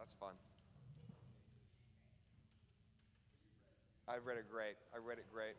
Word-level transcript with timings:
That's 0.00 0.14
fun. 0.14 0.32
I 4.08 4.16
read 4.24 4.38
it 4.38 4.50
great. 4.50 4.76
I 4.94 4.98
read 4.98 5.18
it 5.18 5.26
great. 5.30 5.56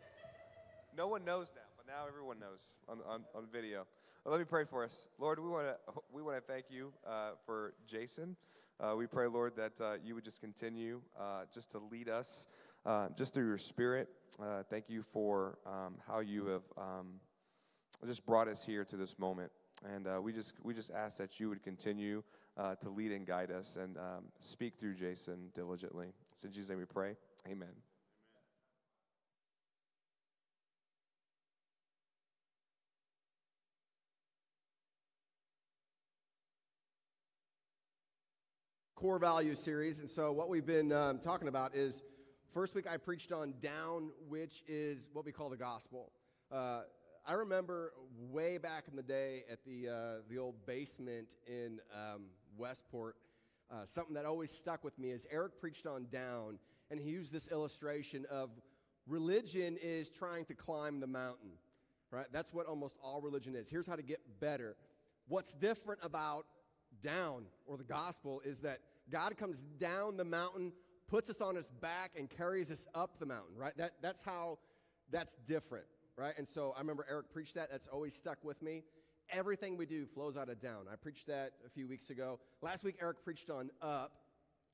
No 0.97 1.07
one 1.07 1.23
knows 1.23 1.52
now, 1.55 1.62
but 1.78 1.86
now 1.86 2.07
everyone 2.07 2.39
knows 2.39 2.73
on, 2.89 2.97
on, 3.07 3.21
on 3.35 3.46
video. 3.54 3.85
Well, 4.25 4.31
let 4.31 4.39
me 4.39 4.46
pray 4.46 4.65
for 4.65 4.83
us. 4.83 5.09
Lord, 5.19 5.39
we 5.39 5.47
want 5.47 5.67
to 5.67 6.01
we 6.12 6.23
want 6.23 6.38
to 6.38 6.51
thank 6.51 6.65
you 6.71 6.91
uh, 7.07 7.33
for 7.46 7.75
Jason. 7.85 8.35
Uh, 8.79 8.96
we 8.97 9.06
pray, 9.06 9.28
Lord, 9.28 9.56
that 9.58 9.79
uh, 9.79 9.94
you 10.04 10.15
would 10.15 10.24
just 10.24 10.42
continue 10.42 11.01
uh, 11.19 11.44
just 11.53 11.69
to 11.73 11.79
lead 11.92 12.10
us 12.10 12.47
uh, 12.83 13.10
just 13.15 13.35
through 13.35 13.46
your 13.46 13.60
Spirit. 13.60 14.10
Uh, 14.42 14.63
thank 14.71 14.89
you 14.89 15.03
for 15.03 15.60
um, 15.67 15.97
how 16.08 16.20
you 16.20 16.48
have 16.48 16.63
um, 16.80 17.08
just 18.08 18.26
brought 18.26 18.48
us 18.48 18.66
here 18.66 18.84
to 18.85 18.98
this 18.98 19.20
moment, 19.20 19.52
and 19.84 20.23
we 20.23 20.32
just 20.34 20.54
we 20.63 20.73
just 20.73 20.91
ask 20.91 21.18
that 21.18 21.40
you 21.40 21.50
would 21.50 21.63
continue 21.63 22.23
to 22.58 22.90
lead 22.90 23.12
and 23.12 23.26
guide 23.26 23.52
us 23.52 23.76
and 23.76 23.98
um, 23.98 24.26
speak 24.40 24.76
through 24.76 24.95
Jason 24.95 25.49
diligently. 25.55 26.08
So 26.38 26.48
in 26.48 26.53
Jesus' 26.53 26.70
name 26.70 26.80
we 26.80 26.85
pray. 26.85 27.16
Amen. 27.48 27.70
core 39.02 39.17
value 39.17 39.55
series. 39.55 40.00
And 40.00 40.08
so, 40.08 40.31
what 40.31 40.48
we've 40.48 40.66
been 40.66 40.91
um, 40.91 41.17
talking 41.17 41.48
about 41.48 41.75
is 41.75 42.03
first 42.53 42.75
week 42.75 42.86
I 42.88 42.98
preached 42.98 43.31
on 43.31 43.55
down, 43.59 44.11
which 44.30 44.63
is 44.67 45.09
what 45.11 45.25
we 45.25 45.31
call 45.31 45.50
the 45.50 45.58
gospel. 45.58 46.11
Uh, 46.52 46.81
I 47.25 47.34
remember 47.34 47.93
way 48.31 48.57
back 48.57 48.85
in 48.89 48.95
the 48.95 49.03
day 49.03 49.43
at 49.52 49.63
the, 49.63 49.89
uh, 49.89 49.93
the 50.27 50.39
old 50.39 50.66
basement 50.66 51.35
in 51.47 51.80
um, 51.94 52.23
Westport, 52.57 53.16
uh, 53.71 53.85
something 53.85 54.16
that 54.16 54.25
always 54.25 54.52
stuck 54.52 54.84
with 54.84 54.97
me 54.97 55.11
is 55.11 55.27
Eric 55.31 55.59
preached 55.59 55.85
on 55.85 56.07
down, 56.11 56.57
and 56.89 56.99
he 56.99 57.11
used 57.11 57.31
this 57.31 57.47
illustration 57.52 58.25
of 58.31 58.49
religion 59.08 59.77
is 59.81 60.09
trying 60.09 60.45
to 60.45 60.55
climb 60.55 60.99
the 60.99 61.08
mountain, 61.08 61.52
right? 62.09 62.25
That's 62.31 62.53
what 62.53 62.66
almost 62.66 62.97
all 63.03 63.22
religion 63.22 63.55
is. 63.55 63.69
Here's 63.69 63.88
how 63.88 63.95
to 63.95 64.03
get 64.03 64.19
better. 64.39 64.75
What's 65.27 65.53
different 65.53 65.99
about 66.03 66.45
down 67.02 67.45
or 67.66 67.77
the 67.77 67.83
gospel 67.83 68.42
is 68.44 68.61
that 68.61 68.80
God 69.11 69.38
comes 69.38 69.61
down 69.61 70.17
the 70.17 70.25
mountain, 70.25 70.73
puts 71.08 71.30
us 71.30 71.39
on 71.39 71.55
his 71.55 71.69
back, 71.69 72.11
and 72.17 72.30
carries 72.30 72.72
us 72.72 72.88
up 72.95 73.19
the 73.19 73.25
mountain, 73.25 73.55
right? 73.55 73.77
That, 73.77 73.92
that's 74.02 74.23
how 74.23 74.58
that's 75.11 75.36
different, 75.45 75.86
right? 76.22 76.33
And 76.38 76.47
so 76.47 76.73
I 76.75 76.80
remember 76.80 77.05
Eric 77.09 77.31
preached 77.31 77.55
that. 77.55 77.72
That's 77.72 77.88
always 77.88 78.14
stuck 78.14 78.44
with 78.44 78.61
me. 78.61 78.83
Everything 79.31 79.77
we 79.77 79.86
do 79.86 80.05
flows 80.05 80.38
out 80.38 80.50
of 80.50 80.59
down. 80.59 80.86
I 80.91 80.95
preached 80.95 81.27
that 81.27 81.53
a 81.66 81.69
few 81.69 81.88
weeks 81.88 82.09
ago. 82.09 82.39
Last 82.61 82.83
week, 82.83 82.97
Eric 83.02 83.23
preached 83.23 83.50
on 83.50 83.72
up. 83.81 84.11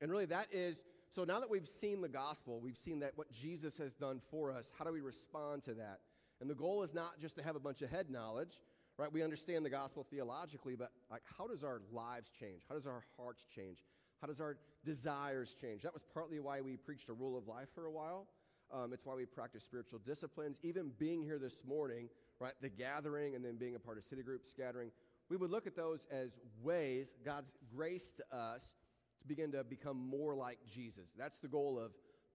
And 0.02 0.12
really, 0.12 0.26
that 0.26 0.48
is 0.52 0.84
so 1.10 1.24
now 1.24 1.40
that 1.40 1.50
we've 1.50 1.68
seen 1.68 2.02
the 2.02 2.10
gospel, 2.10 2.60
we've 2.60 2.78
seen 2.78 3.00
that 3.00 3.14
what 3.16 3.32
Jesus 3.32 3.78
has 3.78 3.94
done 3.94 4.20
for 4.30 4.52
us, 4.52 4.74
how 4.78 4.84
do 4.84 4.92
we 4.92 5.02
respond 5.02 5.64
to 5.64 5.74
that? 5.76 6.00
And 6.42 6.50
the 6.50 6.56
goal 6.56 6.84
is 6.84 6.94
not 6.94 7.20
just 7.20 7.38
to 7.38 7.44
have 7.44 7.56
a 7.56 7.60
bunch 7.60 7.82
of 7.82 7.90
head 7.90 8.10
knowledge, 8.10 8.62
right? 8.98 9.12
We 9.12 9.24
understand 9.24 9.66
the 9.66 9.70
gospel 9.70 10.04
theologically, 10.04 10.76
but 10.76 10.92
like, 11.10 11.22
how 11.38 11.48
does 11.48 11.64
our 11.64 11.82
lives 11.92 12.30
change? 12.38 12.64
How 12.68 12.76
does 12.76 12.88
our 12.88 13.04
hearts 13.18 13.46
change? 13.46 13.86
How 14.22 14.28
does 14.28 14.42
our 14.42 14.58
desires 14.84 15.56
change? 15.60 15.84
That 15.84 15.94
was 15.94 16.04
partly 16.14 16.40
why 16.40 16.62
we 16.62 16.76
preached 16.78 17.10
a 17.10 17.14
rule 17.14 17.38
of 17.38 17.48
life 17.48 17.70
for 17.74 17.86
a 17.86 17.92
while. 17.92 18.28
Um, 18.72 18.94
it's 18.94 19.06
why 19.06 19.16
we 19.16 19.26
practice 19.26 19.64
spiritual 19.64 20.00
disciplines. 20.06 20.60
Even 20.64 20.92
being 20.98 21.24
here 21.24 21.40
this 21.40 21.64
morning, 21.66 22.10
right, 22.40 22.54
the 22.62 22.70
gathering 22.70 23.36
and 23.36 23.44
then 23.44 23.56
being 23.56 23.76
a 23.76 23.80
part 23.80 23.98
of 23.98 24.04
city 24.04 24.24
group 24.24 24.46
scattering, 24.46 24.92
we 25.30 25.38
would 25.38 25.52
look 25.52 25.68
at 25.68 25.76
those 25.76 26.08
as 26.12 26.40
ways, 26.64 27.16
God's 27.24 27.56
grace 27.76 28.12
to 28.14 28.36
us, 28.36 28.74
to 29.22 29.28
begin 29.28 29.52
to 29.54 29.64
become 29.64 29.98
more 29.98 30.36
like 30.36 30.58
Jesus. 30.66 31.14
That's 31.18 31.40
the 31.40 31.48
goal 31.48 31.80
of 31.80 31.92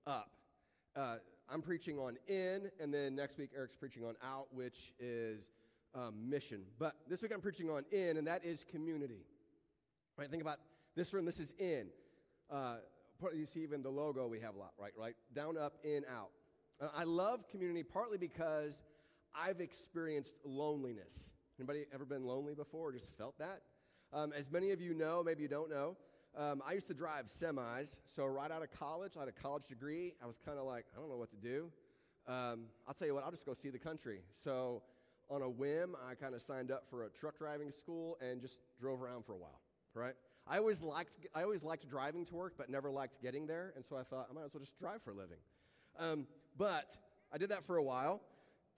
up. 0.06 0.30
Uh, 0.94 1.16
I'm 1.48 1.62
preaching 1.62 1.98
on 1.98 2.16
in, 2.28 2.70
and 2.80 2.92
then 2.92 3.14
next 3.14 3.38
week 3.38 3.50
Eric's 3.54 3.76
preaching 3.76 4.04
on 4.04 4.14
out, 4.22 4.46
which 4.52 4.92
is 4.98 5.50
um, 5.94 6.28
mission. 6.28 6.62
But 6.78 6.94
this 7.08 7.22
week 7.22 7.32
I'm 7.34 7.40
preaching 7.40 7.70
on 7.70 7.84
in, 7.90 8.16
and 8.16 8.26
that 8.26 8.44
is 8.44 8.64
community. 8.64 9.26
Right? 10.18 10.30
Think 10.30 10.42
about 10.42 10.58
this 10.94 11.12
room, 11.14 11.24
this 11.24 11.40
is 11.40 11.54
in. 11.58 11.88
Uh, 12.50 12.76
you 13.34 13.46
see 13.46 13.62
even 13.62 13.82
the 13.82 13.90
logo 13.90 14.26
we 14.26 14.40
have 14.40 14.54
a 14.54 14.58
lot, 14.58 14.72
right? 14.78 14.92
Right? 14.98 15.14
Down, 15.34 15.56
up, 15.56 15.74
in, 15.84 16.04
out. 16.10 16.30
I 16.96 17.04
love 17.04 17.48
community 17.48 17.82
partly 17.84 18.18
because 18.18 18.82
I've 19.34 19.60
experienced 19.60 20.36
loneliness. 20.44 21.30
Anybody 21.58 21.84
ever 21.94 22.04
been 22.04 22.24
lonely 22.24 22.54
before 22.54 22.88
or 22.88 22.92
just 22.92 23.16
felt 23.16 23.38
that? 23.38 23.62
Um, 24.12 24.32
as 24.36 24.50
many 24.50 24.72
of 24.72 24.80
you 24.80 24.94
know, 24.94 25.22
maybe 25.24 25.42
you 25.42 25.48
don't 25.48 25.70
know, 25.70 25.96
um, 26.36 26.62
I 26.66 26.72
used 26.72 26.86
to 26.88 26.94
drive 26.94 27.26
semis. 27.26 27.98
So 28.04 28.26
right 28.26 28.50
out 28.50 28.62
of 28.62 28.70
college, 28.72 29.12
I 29.16 29.20
had 29.20 29.28
a 29.28 29.32
college 29.32 29.66
degree. 29.66 30.14
I 30.22 30.26
was 30.26 30.38
kind 30.44 30.58
of 30.58 30.64
like, 30.64 30.86
I 30.94 31.00
don't 31.00 31.08
know 31.08 31.16
what 31.16 31.30
to 31.30 31.36
do. 31.36 31.70
Um, 32.26 32.66
I'll 32.86 32.94
tell 32.94 33.06
you 33.06 33.14
what, 33.14 33.24
I'll 33.24 33.30
just 33.30 33.46
go 33.46 33.54
see 33.54 33.70
the 33.70 33.78
country. 33.78 34.20
So 34.32 34.82
on 35.28 35.42
a 35.42 35.48
whim, 35.48 35.96
I 36.08 36.14
kind 36.14 36.34
of 36.34 36.42
signed 36.42 36.70
up 36.70 36.84
for 36.88 37.04
a 37.04 37.10
truck 37.10 37.38
driving 37.38 37.70
school 37.70 38.18
and 38.20 38.40
just 38.40 38.60
drove 38.80 39.02
around 39.02 39.24
for 39.24 39.32
a 39.32 39.38
while, 39.38 39.60
right? 39.94 40.14
I 40.46 40.58
always 40.58 40.82
liked, 40.82 41.14
I 41.34 41.42
always 41.42 41.62
liked 41.62 41.88
driving 41.88 42.24
to 42.26 42.34
work, 42.34 42.54
but 42.58 42.68
never 42.68 42.90
liked 42.90 43.22
getting 43.22 43.46
there. 43.46 43.72
And 43.76 43.84
so 43.84 43.96
I 43.96 44.02
thought, 44.02 44.28
I 44.30 44.34
might 44.34 44.44
as 44.44 44.54
well 44.54 44.60
just 44.60 44.78
drive 44.78 45.02
for 45.02 45.12
a 45.12 45.14
living. 45.14 45.38
Um, 45.98 46.26
but 46.56 46.96
I 47.32 47.38
did 47.38 47.50
that 47.50 47.64
for 47.64 47.76
a 47.76 47.82
while. 47.82 48.20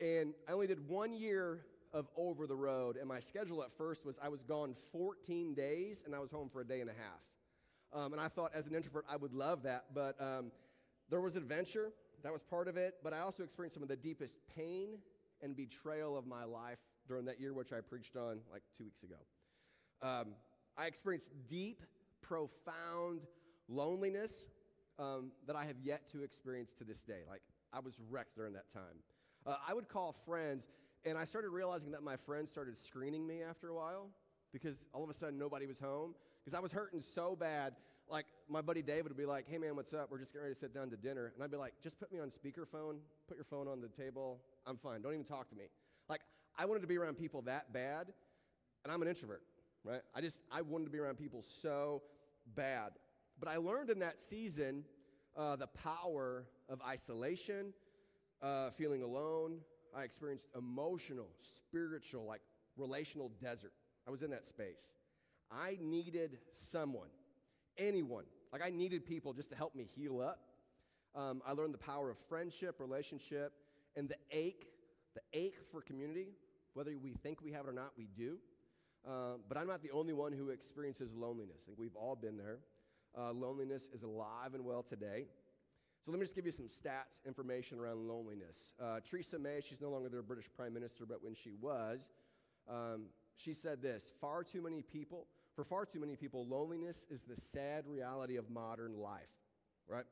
And 0.01 0.35
I 0.49 0.53
only 0.53 0.67
did 0.67 0.89
one 0.89 1.13
year 1.13 1.65
of 1.93 2.09
over 2.17 2.47
the 2.47 2.57
road. 2.57 2.97
And 2.97 3.09
my 3.09 3.21
schedule 3.21 3.63
at 3.63 3.71
first 3.71 4.05
was 4.05 4.19
I 4.23 4.29
was 4.29 4.43
gone 4.43 4.75
14 4.93 5.55
days 5.55 6.03
and 6.05 6.15
I 6.15 6.19
was 6.19 6.31
home 6.31 6.49
for 6.49 6.61
a 6.61 6.67
day 6.67 6.81
and 6.81 6.91
a 6.91 6.95
half. 6.95 8.03
Um, 8.05 8.13
and 8.13 8.21
I 8.21 8.29
thought 8.29 8.51
as 8.55 8.67
an 8.67 8.75
introvert, 8.75 9.05
I 9.09 9.17
would 9.17 9.33
love 9.33 9.63
that. 9.63 9.85
But 9.95 10.21
um, 10.21 10.51
there 11.09 11.21
was 11.21 11.37
adventure, 11.37 11.93
that 12.23 12.33
was 12.33 12.43
part 12.43 12.69
of 12.69 12.77
it. 12.77 12.97
But 13.03 13.13
I 13.13 13.21
also 13.21 13.43
experienced 13.45 13.75
some 13.75 13.83
of 13.83 13.89
the 13.89 13.97
deepest 13.97 14.39
pain 14.57 14.99
and 15.41 15.57
betrayal 15.57 16.19
of 16.19 16.27
my 16.27 16.45
life 16.45 16.79
during 17.07 17.25
that 17.27 17.41
year, 17.41 17.55
which 17.55 17.73
I 17.73 17.81
preached 17.81 18.17
on 18.17 18.41
like 18.53 18.63
two 18.77 18.85
weeks 18.85 19.05
ago. 19.05 19.17
Um, 20.03 20.35
I 20.77 20.87
experienced 20.87 21.33
deep, 21.49 21.83
profound 22.23 23.23
loneliness 23.69 24.49
um, 24.99 25.33
that 25.47 25.57
I 25.57 25.65
have 25.65 25.77
yet 25.83 26.09
to 26.13 26.23
experience 26.23 26.73
to 26.75 26.85
this 26.85 27.05
day. 27.05 27.23
Like, 27.29 27.43
I 27.73 27.81
was 27.81 28.01
wrecked 28.11 28.37
during 28.37 28.53
that 28.55 28.71
time. 28.71 29.03
Uh, 29.47 29.57
I 29.67 29.75
would 29.75 29.89
call 29.89 30.13
friends, 30.13 30.69
and 31.05 31.19
I 31.19 31.25
started 31.25 31.51
realizing 31.51 31.91
that 31.93 32.03
my 32.03 32.17
friends 32.17 32.51
started 32.51 32.77
screening 32.77 33.27
me 33.27 33.43
after 33.43 33.69
a 33.69 33.75
while 33.75 34.09
because 34.53 34.87
all 34.95 35.03
of 35.03 35.11
a 35.11 35.13
sudden 35.13 35.39
nobody 35.39 35.67
was 35.67 35.79
home. 35.79 36.15
Because 36.45 36.55
I 36.55 36.61
was 36.61 36.73
hurting 36.73 37.01
so 37.01 37.35
bad. 37.35 37.75
Like, 38.09 38.27
my 38.49 38.61
buddy 38.61 38.83
David 38.83 39.09
would 39.09 39.17
be 39.17 39.25
like, 39.25 39.47
hey 39.49 39.59
man, 39.59 39.77
what's 39.77 39.95
up? 39.95 40.11
We're 40.11 40.19
just 40.19 40.33
getting 40.33 40.45
ready 40.45 40.55
to 40.55 40.61
sit 40.61 40.75
down 40.75 40.91
to 40.91 40.97
dinner. 40.97 41.33
And 41.35 41.43
I'd 41.43 41.51
be 41.51 41.57
like, 41.57 41.73
just 41.83 41.99
put 41.99 42.13
me 42.13 42.21
on 42.21 42.29
speakerphone, 42.29 42.99
put 43.27 43.37
your 43.37 43.45
phone 43.45 43.67
on 43.67 43.81
the 43.81 43.89
table. 43.89 44.41
I'm 44.67 44.77
fine. 44.77 45.01
Don't 45.01 45.15
even 45.15 45.25
talk 45.25 45.49
to 45.49 45.57
me. 45.57 45.65
Like, 46.09 46.21
I 46.59 46.67
wanted 46.67 46.81
to 46.81 46.87
be 46.87 46.99
around 46.99 47.17
people 47.17 47.43
that 47.43 47.73
bad, 47.73 48.13
and 48.85 48.93
I'm 48.93 49.01
an 49.03 49.09
introvert 49.09 49.43
right? 49.85 50.01
I 50.15 50.21
just, 50.21 50.43
I 50.51 50.63
wanted 50.63 50.85
to 50.85 50.91
be 50.91 50.99
around 50.99 51.19
people 51.19 51.43
so 51.43 52.03
bad. 52.57 52.93
But 53.39 53.49
I 53.49 53.57
learned 53.57 53.91
in 53.91 53.99
that 54.01 54.19
season 54.19 54.85
uh, 55.37 55.57
the 55.57 55.67
power 55.67 56.47
of 56.69 56.81
isolation, 56.83 57.73
uh, 58.43 58.71
feeling 58.71 59.03
alone. 59.03 59.59
I 59.97 60.03
experienced 60.03 60.49
emotional, 60.57 61.29
spiritual, 61.39 62.25
like 62.25 62.41
relational 62.77 63.31
desert. 63.41 63.73
I 64.07 64.11
was 64.11 64.23
in 64.23 64.31
that 64.31 64.45
space. 64.45 64.95
I 65.51 65.79
needed 65.81 66.39
someone, 66.53 67.09
anyone. 67.79 68.25
Like 68.53 68.63
I 68.65 68.71
needed 68.71 69.07
people 69.07 69.33
just 69.33 69.51
to 69.51 69.57
help 69.57 69.75
me 69.75 69.89
heal 69.95 70.21
up. 70.21 70.41
Um, 71.15 71.43
I 71.47 71.53
learned 71.53 71.75
the 71.75 71.79
power 71.79 72.11
of 72.11 72.19
friendship, 72.19 72.81
relationship, 72.81 73.53
and 73.97 74.09
the 74.09 74.17
ache, 74.33 74.67
the 75.15 75.21
ache 75.33 75.59
for 75.71 75.81
community. 75.81 76.29
Whether 76.73 76.93
we 77.01 77.13
think 77.13 77.41
we 77.41 77.53
have 77.53 77.67
it 77.67 77.71
or 77.71 77.73
not, 77.73 77.93
we 77.97 78.09
do. 78.17 78.39
Uh, 79.07 79.37
but 79.49 79.59
I'm 79.59 79.67
not 79.67 79.83
the 79.83 79.91
only 79.91 80.13
one 80.13 80.33
who 80.33 80.51
experiences 80.51 81.15
loneliness. 81.15 81.65
I 81.65 81.67
think 81.67 81.79
we've 81.79 81.97
all 81.97 82.17
been 82.17 82.37
there. 82.37 82.59
Uh, 83.17 83.33
loneliness 83.33 83.89
is 83.93 84.03
alive 84.03 84.55
and 84.55 84.65
well 84.65 84.83
today. 84.83 85.27
So 86.03 86.11
let 86.11 86.19
me 86.19 86.25
just 86.25 86.35
give 86.35 86.47
you 86.47 86.53
some 86.53 86.67
stats, 86.67 87.25
information 87.27 87.79
around 87.79 88.07
loneliness. 88.07 88.75
Uh, 88.83 89.01
Theresa 89.01 89.39
May, 89.39 89.61
she's 89.61 89.81
no 89.81 89.91
longer 89.91 90.09
the 90.09 90.23
British 90.23 90.49
Prime 90.55 90.75
Minister, 90.75 91.07
but 91.07 91.23
when 91.23 91.35
she 91.35 91.53
was, 91.61 92.11
um, 92.69 93.07
she 93.37 93.53
said 93.53 93.83
this 93.83 94.13
Far 94.21 94.43
too 94.43 94.63
many 94.63 94.83
people, 94.83 95.27
for 95.55 95.65
far 95.65 95.85
too 95.85 96.01
many 96.01 96.17
people, 96.17 96.47
loneliness 96.47 97.07
is 97.11 97.25
the 97.25 97.37
sad 97.37 97.87
reality 97.87 98.37
of 98.37 98.51
modern 98.51 98.99
life, 98.99 99.31
right? 99.89 100.05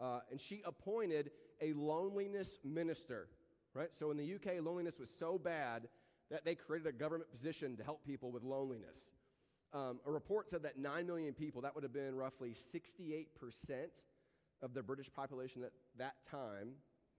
Uh, 0.00 0.20
and 0.30 0.40
she 0.40 0.62
appointed 0.64 1.30
a 1.60 1.72
loneliness 1.74 2.58
minister, 2.64 3.28
right? 3.74 3.94
So 3.94 4.10
in 4.10 4.16
the 4.16 4.34
UK, 4.34 4.62
loneliness 4.62 4.98
was 4.98 5.10
so 5.10 5.38
bad 5.38 5.88
that 6.30 6.44
they 6.44 6.54
created 6.54 6.86
a 6.86 6.92
government 6.92 7.30
position 7.30 7.76
to 7.76 7.84
help 7.84 8.04
people 8.04 8.32
with 8.32 8.42
loneliness. 8.42 9.12
Um, 9.72 10.00
a 10.06 10.10
report 10.10 10.50
said 10.50 10.62
that 10.62 10.78
9 10.78 11.06
million 11.06 11.34
people, 11.34 11.62
that 11.62 11.74
would 11.74 11.84
have 11.84 11.92
been 11.92 12.14
roughly 12.14 12.50
68% 12.50 13.26
of 14.62 14.74
the 14.74 14.82
British 14.82 15.12
population 15.12 15.62
at 15.62 15.72
that 15.98 16.14
time, 16.28 16.70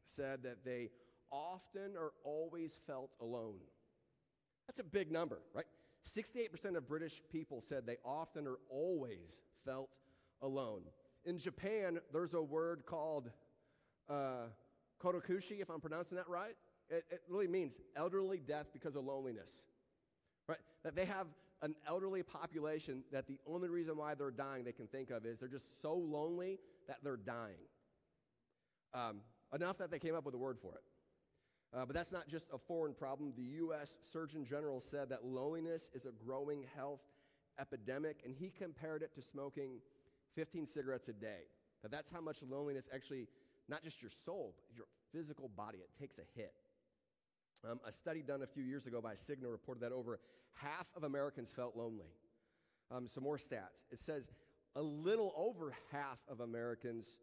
said 0.05 0.43
that 0.43 0.65
they 0.65 0.89
often 1.31 1.95
or 1.97 2.13
always 2.23 2.79
felt 2.87 3.11
alone. 3.21 3.59
That's 4.67 4.79
a 4.79 4.83
big 4.83 5.11
number, 5.11 5.39
right? 5.53 5.65
68% 6.05 6.75
of 6.75 6.87
British 6.87 7.21
people 7.29 7.61
said 7.61 7.85
they 7.85 7.97
often 8.03 8.47
or 8.47 8.59
always 8.69 9.41
felt 9.65 9.99
alone. 10.41 10.83
In 11.25 11.37
Japan, 11.37 11.99
there's 12.13 12.33
a 12.33 12.41
word 12.41 12.85
called 12.85 13.29
uh, 14.09 14.47
kodokushi, 15.01 15.61
if 15.61 15.69
I'm 15.69 15.81
pronouncing 15.81 16.15
that 16.15 16.29
right. 16.29 16.55
It, 16.89 17.05
it 17.09 17.21
really 17.27 17.47
means 17.47 17.79
elderly 17.95 18.39
death 18.39 18.67
because 18.73 18.95
of 18.95 19.03
loneliness. 19.03 19.65
Right? 20.47 20.59
That 20.83 20.95
they 20.95 21.05
have 21.05 21.27
an 21.61 21.75
elderly 21.87 22.23
population 22.23 23.03
that 23.11 23.27
the 23.27 23.39
only 23.47 23.67
reason 23.69 23.97
why 23.97 24.15
they're 24.15 24.31
dying 24.31 24.63
they 24.63 24.71
can 24.71 24.87
think 24.87 25.09
of 25.09 25.25
is 25.25 25.39
they're 25.39 25.49
just 25.49 25.81
so 25.81 25.95
lonely 25.95 26.59
that 26.87 26.97
they're 27.03 27.17
dying. 27.17 27.57
Um, 28.93 29.17
enough 29.53 29.77
that 29.79 29.91
they 29.91 29.99
came 29.99 30.15
up 30.15 30.25
with 30.25 30.35
a 30.35 30.37
word 30.37 30.57
for 30.59 30.75
it. 30.75 30.83
Uh, 31.77 31.85
but 31.85 31.95
that's 31.95 32.13
not 32.13 32.27
just 32.27 32.49
a 32.53 32.57
foreign 32.57 32.93
problem. 32.93 33.33
The 33.35 33.43
U.S. 33.43 33.97
Surgeon 34.01 34.45
General 34.45 34.79
said 34.79 35.09
that 35.09 35.25
loneliness 35.25 35.89
is 35.93 36.05
a 36.05 36.11
growing 36.11 36.65
health 36.75 37.03
epidemic, 37.59 38.21
and 38.23 38.33
he 38.33 38.49
compared 38.49 39.01
it 39.01 39.13
to 39.15 39.21
smoking 39.21 39.79
15 40.35 40.65
cigarettes 40.65 41.09
a 41.09 41.13
day. 41.13 41.41
Now, 41.83 41.89
that's 41.91 42.11
how 42.11 42.21
much 42.21 42.41
loneliness 42.41 42.87
actually, 42.93 43.27
not 43.67 43.83
just 43.83 44.01
your 44.01 44.11
soul, 44.11 44.55
but 44.55 44.77
your 44.77 44.85
physical 45.11 45.49
body, 45.49 45.79
it 45.79 45.89
takes 45.99 46.19
a 46.19 46.39
hit. 46.39 46.53
Um, 47.63 47.79
a 47.85 47.91
study 47.91 48.21
done 48.21 48.41
a 48.41 48.47
few 48.47 48.63
years 48.63 48.87
ago 48.87 49.01
by 49.01 49.13
Cigna 49.13 49.49
reported 49.49 49.81
that 49.81 49.91
over 49.91 50.19
half 50.53 50.87
of 50.95 51.03
Americans 51.03 51.51
felt 51.51 51.75
lonely. 51.75 52.07
Um, 52.91 53.07
some 53.07 53.23
more 53.23 53.37
stats. 53.37 53.83
It 53.91 53.99
says 53.99 54.31
a 54.75 54.81
little 54.81 55.33
over 55.35 55.73
half 55.91 56.19
of 56.29 56.39
Americans 56.39 57.19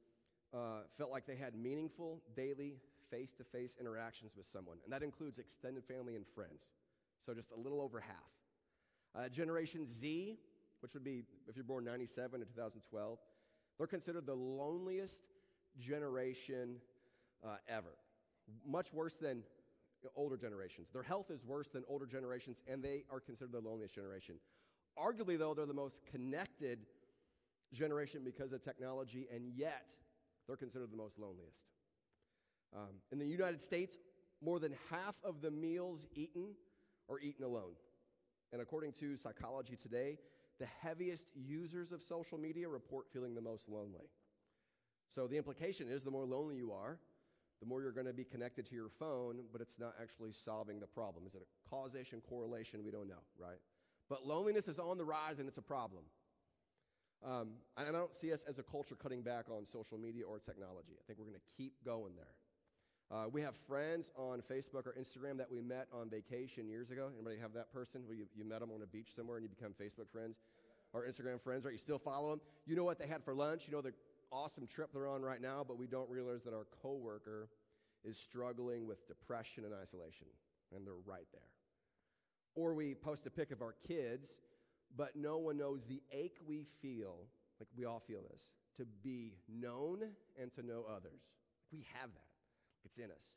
uh, 0.52 0.82
felt 0.96 1.10
like 1.10 1.26
they 1.26 1.36
had 1.36 1.54
meaningful 1.54 2.22
daily 2.36 2.76
face 3.10 3.32
to 3.34 3.44
face 3.44 3.76
interactions 3.80 4.36
with 4.36 4.46
someone, 4.46 4.78
and 4.84 4.92
that 4.92 5.02
includes 5.02 5.38
extended 5.38 5.84
family 5.84 6.16
and 6.16 6.26
friends. 6.26 6.68
So 7.20 7.32
just 7.34 7.52
a 7.52 7.56
little 7.56 7.80
over 7.80 8.00
half. 8.00 8.16
Uh, 9.14 9.28
Generation 9.28 9.86
Z, 9.86 10.38
which 10.80 10.94
would 10.94 11.04
be 11.04 11.22
if 11.48 11.56
you're 11.56 11.64
born 11.64 11.84
97 11.84 12.40
to 12.40 12.46
2012, 12.46 13.18
they're 13.78 13.86
considered 13.86 14.26
the 14.26 14.34
loneliest 14.34 15.28
generation 15.78 16.76
uh, 17.44 17.56
ever. 17.68 17.94
Much 18.66 18.92
worse 18.92 19.16
than 19.16 19.42
older 20.16 20.36
generations. 20.36 20.88
Their 20.90 21.02
health 21.02 21.30
is 21.30 21.44
worse 21.44 21.68
than 21.68 21.84
older 21.88 22.06
generations, 22.06 22.62
and 22.70 22.82
they 22.82 23.04
are 23.10 23.20
considered 23.20 23.52
the 23.52 23.60
loneliest 23.60 23.94
generation. 23.94 24.36
Arguably, 24.98 25.38
though, 25.38 25.54
they're 25.54 25.66
the 25.66 25.74
most 25.74 26.04
connected 26.06 26.86
generation 27.72 28.22
because 28.24 28.52
of 28.52 28.62
technology, 28.62 29.26
and 29.34 29.48
yet 29.48 29.96
they're 30.46 30.56
considered 30.56 30.90
the 30.90 30.96
most 30.96 31.18
loneliest. 31.18 31.64
Um, 32.74 33.00
in 33.12 33.18
the 33.18 33.26
United 33.26 33.62
States, 33.62 33.98
more 34.40 34.58
than 34.58 34.74
half 34.90 35.14
of 35.24 35.40
the 35.40 35.50
meals 35.50 36.06
eaten 36.14 36.54
are 37.08 37.18
eaten 37.20 37.44
alone. 37.44 37.72
And 38.52 38.60
according 38.60 38.92
to 38.92 39.16
Psychology 39.16 39.76
Today, 39.76 40.18
the 40.58 40.66
heaviest 40.80 41.32
users 41.34 41.92
of 41.92 42.02
social 42.02 42.38
media 42.38 42.68
report 42.68 43.08
feeling 43.12 43.34
the 43.34 43.40
most 43.40 43.68
lonely. 43.68 44.10
So 45.08 45.26
the 45.26 45.36
implication 45.36 45.88
is 45.88 46.02
the 46.02 46.10
more 46.10 46.24
lonely 46.24 46.56
you 46.56 46.72
are, 46.72 46.98
the 47.60 47.66
more 47.66 47.82
you're 47.82 47.92
going 47.92 48.06
to 48.06 48.12
be 48.12 48.24
connected 48.24 48.66
to 48.66 48.74
your 48.74 48.88
phone, 48.88 49.40
but 49.52 49.60
it's 49.60 49.78
not 49.78 49.94
actually 50.00 50.32
solving 50.32 50.80
the 50.80 50.86
problem. 50.86 51.26
Is 51.26 51.34
it 51.34 51.42
a 51.42 51.70
causation, 51.70 52.20
correlation? 52.20 52.84
We 52.84 52.90
don't 52.90 53.08
know, 53.08 53.22
right? 53.38 53.58
But 54.08 54.26
loneliness 54.26 54.68
is 54.68 54.78
on 54.78 54.98
the 54.98 55.04
rise 55.04 55.38
and 55.38 55.48
it's 55.48 55.58
a 55.58 55.62
problem. 55.62 56.04
Um, 57.24 57.52
and 57.78 57.88
I 57.88 57.92
don't 57.92 58.14
see 58.14 58.32
us 58.32 58.44
as 58.44 58.58
a 58.58 58.62
culture 58.62 58.96
cutting 58.96 59.22
back 59.22 59.46
on 59.48 59.64
social 59.64 59.96
media 59.96 60.24
or 60.24 60.38
technology. 60.38 60.92
I 60.98 61.02
think 61.06 61.18
we're 61.18 61.24
going 61.24 61.36
to 61.36 61.56
keep 61.56 61.72
going 61.84 62.12
there. 62.16 62.34
Uh, 63.10 63.28
we 63.30 63.40
have 63.42 63.54
friends 63.66 64.10
on 64.16 64.40
Facebook 64.40 64.86
or 64.86 64.94
Instagram 64.98 65.38
that 65.38 65.50
we 65.50 65.60
met 65.60 65.86
on 65.92 66.10
vacation 66.10 66.68
years 66.68 66.90
ago. 66.90 67.10
Anybody 67.14 67.38
have 67.38 67.52
that 67.54 67.72
person 67.72 68.02
where 68.06 68.16
you, 68.16 68.26
you 68.34 68.44
met 68.44 68.60
them 68.60 68.70
on 68.74 68.82
a 68.82 68.86
beach 68.86 69.08
somewhere 69.10 69.36
and 69.36 69.44
you 69.44 69.48
become 69.48 69.72
Facebook 69.72 70.10
friends 70.10 70.38
or 70.92 71.04
Instagram 71.06 71.40
friends, 71.40 71.64
right? 71.64 71.72
You 71.72 71.78
still 71.78 71.98
follow 71.98 72.30
them. 72.30 72.40
You 72.66 72.76
know 72.76 72.84
what 72.84 72.98
they 72.98 73.06
had 73.06 73.22
for 73.22 73.34
lunch. 73.34 73.66
You 73.66 73.72
know 73.72 73.80
the 73.80 73.92
awesome 74.34 74.66
trip 74.66 74.90
they're 74.92 75.06
on 75.06 75.22
right 75.22 75.40
now, 75.40 75.64
but 75.66 75.78
we 75.78 75.86
don't 75.86 76.10
realize 76.10 76.42
that 76.44 76.52
our 76.52 76.66
coworker 76.82 77.48
is 78.04 78.18
struggling 78.18 78.86
with 78.86 79.06
depression 79.06 79.64
and 79.64 79.72
isolation, 79.72 80.26
and 80.74 80.86
they're 80.86 80.94
right 81.06 81.26
there. 81.32 81.40
Or 82.54 82.74
we 82.74 82.94
post 82.94 83.26
a 83.26 83.30
pic 83.30 83.50
of 83.50 83.62
our 83.62 83.74
kids, 83.86 84.40
but 84.96 85.16
no 85.16 85.38
one 85.38 85.56
knows 85.56 85.86
the 85.86 86.02
ache 86.12 86.38
we 86.46 86.64
feel, 86.82 87.16
like 87.58 87.68
we 87.76 87.84
all 87.84 88.00
feel 88.00 88.22
this, 88.30 88.50
to 88.76 88.84
be 89.02 89.34
known 89.48 90.02
and 90.40 90.52
to 90.54 90.62
know 90.62 90.84
others. 90.88 91.32
We 91.72 91.86
have 91.94 92.10
that. 92.12 92.26
It's 92.84 92.98
in 92.98 93.10
us. 93.10 93.36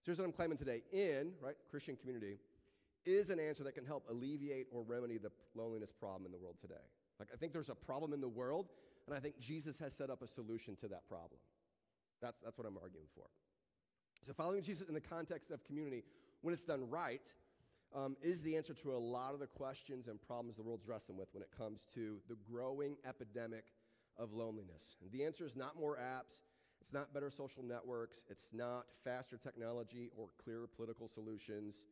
So 0.00 0.06
here's 0.06 0.18
what 0.18 0.24
I'm 0.24 0.32
claiming 0.32 0.56
today. 0.56 0.82
In, 0.92 1.32
right, 1.42 1.56
Christian 1.70 1.96
community 1.96 2.38
is 3.04 3.30
an 3.30 3.38
answer 3.38 3.64
that 3.64 3.74
can 3.74 3.84
help 3.84 4.04
alleviate 4.08 4.66
or 4.70 4.82
remedy 4.82 5.18
the 5.18 5.30
loneliness 5.54 5.92
problem 5.92 6.26
in 6.26 6.32
the 6.32 6.38
world 6.38 6.56
today. 6.60 6.74
Like 7.18 7.28
I 7.32 7.36
think 7.36 7.52
there's 7.52 7.68
a 7.68 7.74
problem 7.74 8.12
in 8.12 8.20
the 8.20 8.28
world, 8.28 8.68
and 9.08 9.16
I 9.16 9.20
think 9.20 9.38
Jesus 9.38 9.78
has 9.78 9.94
set 9.94 10.10
up 10.10 10.22
a 10.22 10.26
solution 10.26 10.76
to 10.76 10.88
that 10.88 11.08
problem. 11.08 11.40
That's, 12.20 12.38
that's 12.44 12.58
what 12.58 12.66
I'm 12.66 12.76
arguing 12.76 13.06
for. 13.14 13.24
So, 14.22 14.32
following 14.32 14.62
Jesus 14.62 14.88
in 14.88 14.94
the 14.94 15.00
context 15.00 15.50
of 15.50 15.64
community, 15.64 16.02
when 16.42 16.52
it's 16.52 16.64
done 16.64 16.88
right, 16.90 17.32
um, 17.94 18.16
is 18.22 18.42
the 18.42 18.56
answer 18.56 18.74
to 18.74 18.92
a 18.92 18.98
lot 18.98 19.32
of 19.32 19.40
the 19.40 19.46
questions 19.46 20.08
and 20.08 20.20
problems 20.20 20.56
the 20.56 20.62
world's 20.62 20.86
wrestling 20.86 21.16
with 21.16 21.28
when 21.32 21.42
it 21.42 21.50
comes 21.56 21.86
to 21.94 22.18
the 22.28 22.36
growing 22.50 22.96
epidemic 23.08 23.64
of 24.18 24.34
loneliness. 24.34 24.96
And 25.00 25.10
the 25.10 25.24
answer 25.24 25.46
is 25.46 25.56
not 25.56 25.78
more 25.78 25.96
apps, 25.96 26.42
it's 26.80 26.92
not 26.92 27.14
better 27.14 27.30
social 27.30 27.62
networks, 27.62 28.24
it's 28.28 28.52
not 28.52 28.86
faster 29.04 29.38
technology 29.38 30.10
or 30.16 30.28
clearer 30.42 30.66
political 30.66 31.08
solutions. 31.08 31.84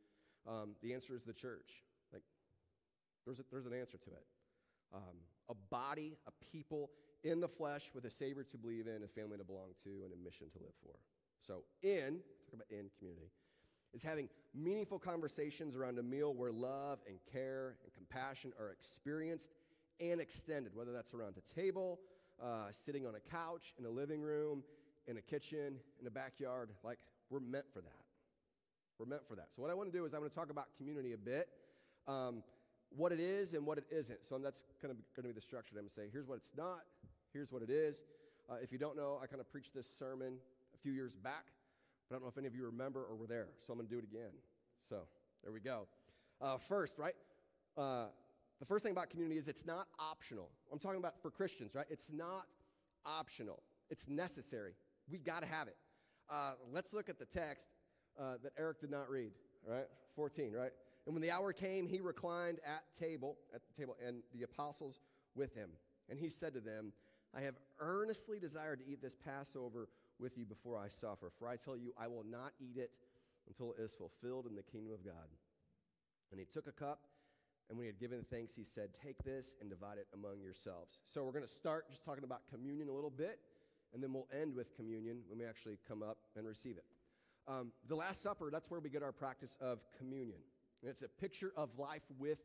Um, 0.46 0.74
the 0.82 0.92
answer 0.92 1.14
is 1.14 1.24
the 1.24 1.32
church. 1.32 1.82
Like, 2.12 2.22
there's, 3.24 3.40
a, 3.40 3.44
there's 3.50 3.66
an 3.66 3.72
answer 3.72 3.98
to 3.98 4.10
it. 4.10 4.26
Um, 4.94 5.16
a 5.48 5.54
body, 5.70 6.16
a 6.26 6.32
people 6.52 6.90
in 7.24 7.40
the 7.40 7.48
flesh 7.48 7.90
with 7.94 8.04
a 8.04 8.10
Savior 8.10 8.44
to 8.44 8.56
believe 8.56 8.86
in, 8.86 9.02
a 9.02 9.08
family 9.08 9.36
to 9.38 9.44
belong 9.44 9.70
to, 9.84 9.90
and 10.04 10.12
a 10.12 10.24
mission 10.24 10.48
to 10.52 10.58
live 10.58 10.74
for. 10.82 10.94
So, 11.40 11.64
in, 11.82 12.20
talk 12.46 12.54
about 12.54 12.70
in 12.70 12.90
community, 12.98 13.30
is 13.92 14.02
having 14.02 14.28
meaningful 14.54 14.98
conversations 14.98 15.74
around 15.74 15.98
a 15.98 16.02
meal 16.02 16.34
where 16.34 16.52
love 16.52 16.98
and 17.08 17.18
care 17.32 17.76
and 17.84 17.92
compassion 17.94 18.52
are 18.58 18.70
experienced 18.70 19.50
and 20.00 20.20
extended, 20.20 20.74
whether 20.74 20.92
that's 20.92 21.14
around 21.14 21.36
a 21.36 21.54
table, 21.54 22.00
uh, 22.42 22.70
sitting 22.70 23.06
on 23.06 23.14
a 23.14 23.20
couch, 23.20 23.74
in 23.78 23.84
a 23.84 23.90
living 23.90 24.20
room, 24.20 24.62
in 25.06 25.16
a 25.16 25.22
kitchen, 25.22 25.76
in 26.00 26.06
a 26.06 26.10
backyard. 26.10 26.70
Like, 26.84 26.98
we're 27.30 27.40
meant 27.40 27.66
for 27.72 27.80
that. 27.80 28.04
We're 28.98 29.06
meant 29.06 29.26
for 29.26 29.36
that. 29.36 29.48
So, 29.50 29.62
what 29.62 29.70
I 29.70 29.74
want 29.74 29.90
to 29.90 29.96
do 29.96 30.04
is 30.04 30.14
I'm 30.14 30.20
going 30.20 30.30
to 30.30 30.36
talk 30.36 30.50
about 30.50 30.66
community 30.76 31.12
a 31.12 31.18
bit. 31.18 31.48
Um, 32.06 32.42
what 32.90 33.12
it 33.12 33.20
is 33.20 33.54
and 33.54 33.66
what 33.66 33.78
it 33.78 33.84
isn't. 33.90 34.24
So 34.24 34.38
that's 34.38 34.64
kind 34.80 34.90
of 34.90 34.98
going 35.14 35.22
to 35.22 35.28
be 35.28 35.32
the 35.32 35.40
structure. 35.40 35.74
I'm 35.74 35.82
going 35.82 35.88
to 35.88 35.94
say, 35.94 36.08
here's 36.12 36.26
what 36.26 36.36
it's 36.36 36.52
not, 36.56 36.80
here's 37.36 37.52
what 37.52 37.62
it 37.62 37.70
is. 37.70 38.02
Uh, 38.48 38.54
if 38.62 38.72
you 38.72 38.78
don't 38.78 38.96
know, 38.96 39.20
I 39.22 39.26
kind 39.26 39.40
of 39.40 39.50
preached 39.50 39.74
this 39.74 39.86
sermon 39.86 40.38
a 40.74 40.78
few 40.78 40.92
years 40.92 41.14
back, 41.14 41.44
but 42.08 42.14
I 42.14 42.18
don't 42.18 42.24
know 42.24 42.30
if 42.30 42.38
any 42.38 42.46
of 42.46 42.54
you 42.54 42.64
remember 42.64 43.04
or 43.04 43.14
were 43.14 43.26
there, 43.26 43.48
so 43.58 43.72
I'm 43.72 43.78
going 43.78 43.88
to 43.88 43.94
do 43.94 43.98
it 43.98 44.04
again. 44.04 44.32
So 44.80 45.02
there 45.44 45.52
we 45.52 45.60
go. 45.60 45.86
Uh, 46.40 46.56
first, 46.56 46.98
right? 46.98 47.14
Uh, 47.76 48.06
the 48.58 48.64
first 48.64 48.82
thing 48.84 48.92
about 48.92 49.10
community 49.10 49.36
is 49.36 49.48
it's 49.48 49.66
not 49.66 49.86
optional. 49.98 50.48
I'm 50.72 50.78
talking 50.78 50.98
about 50.98 51.20
for 51.20 51.30
Christians, 51.30 51.74
right? 51.74 51.84
It's 51.90 52.10
not 52.10 52.46
optional, 53.04 53.62
it's 53.90 54.08
necessary. 54.08 54.72
We 55.10 55.18
got 55.18 55.42
to 55.42 55.48
have 55.48 55.68
it. 55.68 55.76
Uh, 56.30 56.52
let's 56.72 56.94
look 56.94 57.08
at 57.10 57.18
the 57.18 57.26
text 57.26 57.68
uh, 58.18 58.34
that 58.42 58.52
Eric 58.58 58.80
did 58.80 58.90
not 58.90 59.10
read, 59.10 59.32
right? 59.68 59.86
14, 60.16 60.52
right? 60.52 60.72
And 61.04 61.14
when 61.14 61.22
the 61.22 61.30
hour 61.30 61.52
came, 61.52 61.86
he 61.86 62.00
reclined 62.00 62.58
at 62.66 62.82
table, 62.98 63.36
at 63.54 63.60
the 63.64 63.78
table, 63.78 63.94
and 64.04 64.22
the 64.34 64.42
apostles 64.42 65.00
with 65.36 65.54
him. 65.54 65.68
And 66.08 66.18
he 66.18 66.28
said 66.28 66.54
to 66.54 66.60
them, 66.60 66.92
I 67.34 67.40
have 67.42 67.54
earnestly 67.78 68.38
desired 68.38 68.80
to 68.80 68.90
eat 68.90 69.02
this 69.02 69.14
Passover 69.14 69.88
with 70.18 70.38
you 70.38 70.44
before 70.44 70.78
I 70.78 70.88
suffer. 70.88 71.30
For 71.38 71.48
I 71.48 71.56
tell 71.56 71.76
you, 71.76 71.92
I 71.98 72.08
will 72.08 72.24
not 72.24 72.52
eat 72.60 72.76
it 72.76 72.96
until 73.48 73.72
it 73.72 73.80
is 73.80 73.94
fulfilled 73.94 74.46
in 74.46 74.54
the 74.54 74.62
kingdom 74.62 74.92
of 74.92 75.04
God. 75.04 75.28
And 76.30 76.40
he 76.40 76.46
took 76.46 76.66
a 76.66 76.72
cup, 76.72 77.00
and 77.68 77.78
when 77.78 77.84
he 77.84 77.88
had 77.88 77.98
given 77.98 78.24
thanks, 78.30 78.54
he 78.54 78.64
said, 78.64 78.90
Take 79.04 79.22
this 79.24 79.54
and 79.60 79.70
divide 79.70 79.98
it 79.98 80.06
among 80.14 80.40
yourselves. 80.40 81.00
So 81.04 81.24
we're 81.24 81.32
going 81.32 81.44
to 81.44 81.50
start 81.50 81.88
just 81.90 82.04
talking 82.04 82.24
about 82.24 82.42
communion 82.48 82.88
a 82.88 82.92
little 82.92 83.10
bit, 83.10 83.38
and 83.92 84.02
then 84.02 84.12
we'll 84.12 84.28
end 84.40 84.54
with 84.54 84.74
communion 84.76 85.18
when 85.28 85.38
we 85.38 85.44
actually 85.44 85.78
come 85.86 86.02
up 86.02 86.18
and 86.36 86.46
receive 86.46 86.76
it. 86.76 86.84
Um, 87.48 87.72
the 87.88 87.94
Last 87.94 88.22
Supper, 88.22 88.50
that's 88.50 88.70
where 88.70 88.80
we 88.80 88.90
get 88.90 89.02
our 89.02 89.12
practice 89.12 89.56
of 89.60 89.78
communion. 89.96 90.38
And 90.82 90.90
it's 90.90 91.02
a 91.02 91.08
picture 91.08 91.52
of 91.56 91.78
life 91.78 92.02
with 92.18 92.38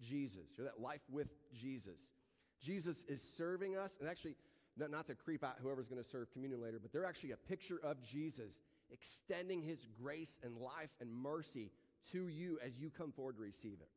Jesus. 0.00 0.54
You're 0.56 0.66
that 0.66 0.80
life 0.80 1.00
with 1.10 1.28
Jesus. 1.52 2.12
Jesus 2.60 3.04
is 3.04 3.22
serving 3.22 3.76
us, 3.76 3.98
and 4.00 4.08
actually, 4.08 4.34
not, 4.76 4.90
not 4.90 5.06
to 5.06 5.14
creep 5.14 5.44
out 5.44 5.56
whoever's 5.62 5.88
going 5.88 6.02
to 6.02 6.08
serve 6.08 6.30
communion 6.32 6.62
later, 6.62 6.78
but 6.80 6.92
they're 6.92 7.04
actually 7.04 7.32
a 7.32 7.36
picture 7.36 7.80
of 7.82 8.02
Jesus 8.02 8.60
extending 8.90 9.62
his 9.62 9.86
grace 10.00 10.38
and 10.42 10.56
life 10.56 10.90
and 11.00 11.12
mercy 11.12 11.70
to 12.12 12.28
you 12.28 12.58
as 12.64 12.80
you 12.80 12.90
come 12.90 13.12
forward 13.12 13.36
to 13.36 13.42
receive 13.42 13.78
it. 13.80 13.90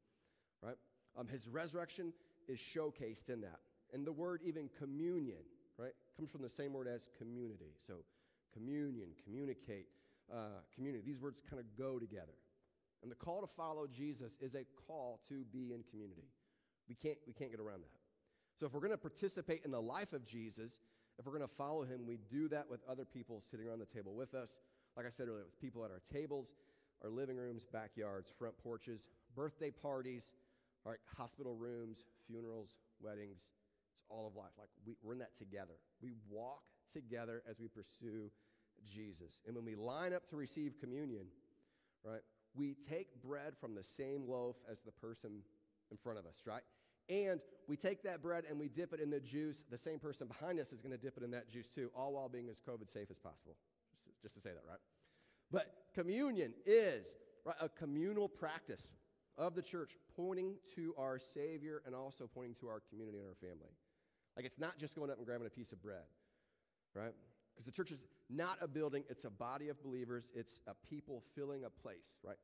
Right? 0.65 0.75
Um, 1.18 1.27
his 1.27 1.48
resurrection 1.48 2.13
is 2.48 2.60
showcased 2.60 3.30
in 3.30 3.41
that. 3.41 3.60
And 3.94 4.06
the 4.06 4.12
word 4.12 4.41
even 4.46 4.70
communion, 4.80 5.39
right, 5.77 5.94
comes 6.15 6.32
from 6.32 6.41
the 6.41 6.50
same 6.50 6.74
word 6.74 6.88
as 6.88 7.10
community. 7.18 7.74
So 7.80 7.96
communion, 8.53 9.10
communicate, 9.24 9.88
uh, 10.32 10.62
community. 10.74 11.03
These 11.06 11.20
words 11.20 11.41
kind 11.50 11.60
of 11.60 11.65
go 11.77 12.00
together. 12.00 12.38
And 13.01 13.12
the 13.12 13.15
call 13.15 13.41
to 13.41 13.48
follow 13.48 13.88
Jesus 13.88 14.38
is 14.41 14.56
a 14.56 14.65
call 14.88 15.20
to 15.30 15.44
be 15.51 15.74
in 15.74 15.84
community. 15.89 16.27
We 16.88 16.96
can't, 16.96 17.18
we 17.25 17.34
can't 17.34 17.51
get 17.51 17.60
around 17.60 17.82
that. 17.82 18.00
So 18.62 18.68
if 18.68 18.74
we're 18.74 18.82
going 18.82 18.91
to 18.91 18.98
participate 18.98 19.63
in 19.65 19.72
the 19.72 19.82
life 19.82 20.13
of 20.13 20.24
Jesus, 20.24 20.77
if 21.18 21.25
we're 21.25 21.32
going 21.32 21.41
to 21.41 21.56
follow 21.56 21.82
him, 21.82 22.06
we 22.06 22.20
do 22.30 22.48
that 22.50 22.70
with 22.70 22.82
other 22.88 23.06
people 23.06 23.41
sitting 23.41 23.68
around 23.68 23.80
the 23.80 23.88
table 23.88 24.13
with 24.13 24.36
us. 24.36 24.60
Like 24.96 25.08
I 25.08 25.10
said 25.10 25.30
earlier, 25.30 25.46
with 25.46 25.60
people 25.60 25.84
at 25.84 25.89
our 25.89 25.98
tables, 26.13 26.53
our 27.03 27.10
living 27.10 27.38
rooms, 27.38 27.65
backyards, 27.65 28.32
front 28.38 28.56
porches, 28.60 29.08
birthday 29.36 29.72
parties, 29.72 30.36
all 30.86 30.91
right, 30.91 31.00
hospital 31.18 31.56
rooms, 31.56 32.06
funerals, 32.27 32.77
weddings. 33.01 33.50
It's 33.96 34.06
all 34.10 34.27
of 34.27 34.36
life. 34.36 34.51
Like 34.60 34.70
we, 34.86 34.94
we're 35.01 35.13
in 35.13 35.20
that 35.20 35.34
together. 35.34 35.80
We 36.00 36.12
walk 36.30 36.62
together 36.94 37.41
as 37.50 37.60
we 37.60 37.68
pursue 37.68 38.30
Jesus. 38.86 39.41
And 39.48 39.56
when 39.56 39.65
we 39.65 39.74
line 39.74 40.13
up 40.13 40.27
to 40.27 40.36
receive 40.36 40.80
communion, 40.80 41.25
right, 42.06 42.22
we 42.53 42.75
take 42.75 43.24
bread 43.24 43.58
from 43.60 43.74
the 43.74 43.84
same 43.84 44.30
loaf 44.30 44.58
as 44.70 44.82
the 44.82 44.91
person 44.91 45.41
in 45.89 45.98
front 45.98 46.20
of 46.20 46.27
us, 46.27 46.44
right? 46.46 46.62
And 47.10 47.41
we 47.67 47.75
take 47.77 48.03
that 48.03 48.22
bread 48.22 48.46
and 48.50 48.60
we 48.60 48.67
dip 48.67 48.93
it 48.93 49.00
in 49.00 49.10
the 49.10 49.20
juice. 49.20 49.63
The 49.70 49.77
same 49.77 50.00
person 50.00 50.27
behind 50.27 50.60
us 50.60 50.74
is 50.74 50.81
going 50.81 50.91
to 50.91 50.98
dip 50.98 51.17
it 51.17 51.24
in 51.24 51.31
that 51.31 51.50
juice 51.50 51.70
too, 51.70 51.89
all 51.96 52.13
while 52.13 52.29
being 52.29 52.50
as 52.50 52.60
COVID 52.60 52.89
safe 52.89 53.08
as 53.10 53.20
possible. 53.20 53.55
Just, 54.22 54.36
to 54.36 54.41
say 54.41 54.50
that, 54.51 54.63
right? 54.67 54.79
But 55.51 55.74
communion 55.93 56.53
is 56.65 57.15
right, 57.46 57.55
a 57.60 57.70
communal 57.70 58.27
practice 58.27 58.93
of 59.38 59.55
the 59.55 59.62
church 59.62 59.98
pointing 60.15 60.55
to 60.75 60.93
our 60.98 61.17
Savior 61.17 61.81
and 61.86 61.96
also 61.96 62.29
pointing 62.34 62.55
to 62.55 62.67
our 62.67 62.81
community 62.89 63.17
and 63.20 63.27
our 63.27 63.36
family. 63.36 63.72
Like 64.36 64.46
it's 64.46 64.60
not 64.60 64.77
just 64.77 64.96
going 64.96 65.10
up 65.10 65.17
and 65.17 65.25
grabbing 65.25 65.48
a 65.48 65.51
piece 65.51 65.72
of 65.72 65.81
bread, 65.81 66.03
right? 66.96 67.13
Because 67.53 67.65
the 67.65 67.72
church 67.72 67.91
is 67.91 68.05
not 68.29 68.58
a 68.62 68.67
building, 68.67 69.03
it's 69.10 69.25
a 69.25 69.29
body 69.29 69.70
of 69.70 69.81
believers, 69.84 70.31
it's 70.36 70.62
a 70.67 70.74
people 70.89 71.24
filling 71.36 71.63
a 71.65 71.70
place, 71.70 72.17
right? 72.24 72.38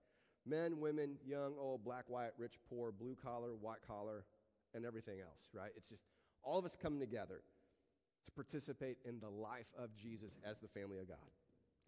Men, 0.45 0.79
women, 0.79 1.17
young, 1.25 1.53
old, 1.59 1.83
black, 1.83 2.05
white, 2.07 2.31
rich, 2.37 2.59
poor, 2.69 2.91
blue 2.91 3.15
collar, 3.21 3.49
white 3.59 3.81
collar, 3.85 4.25
and 4.73 4.85
everything 4.85 5.19
else, 5.19 5.49
right? 5.53 5.71
It's 5.75 5.89
just 5.89 6.05
all 6.43 6.57
of 6.57 6.65
us 6.65 6.75
coming 6.75 6.99
together 6.99 7.41
to 8.25 8.31
participate 8.31 8.97
in 9.05 9.19
the 9.19 9.29
life 9.29 9.67
of 9.77 9.95
Jesus 9.95 10.37
as 10.45 10.59
the 10.59 10.67
family 10.67 10.99
of 10.99 11.07
God. 11.07 11.17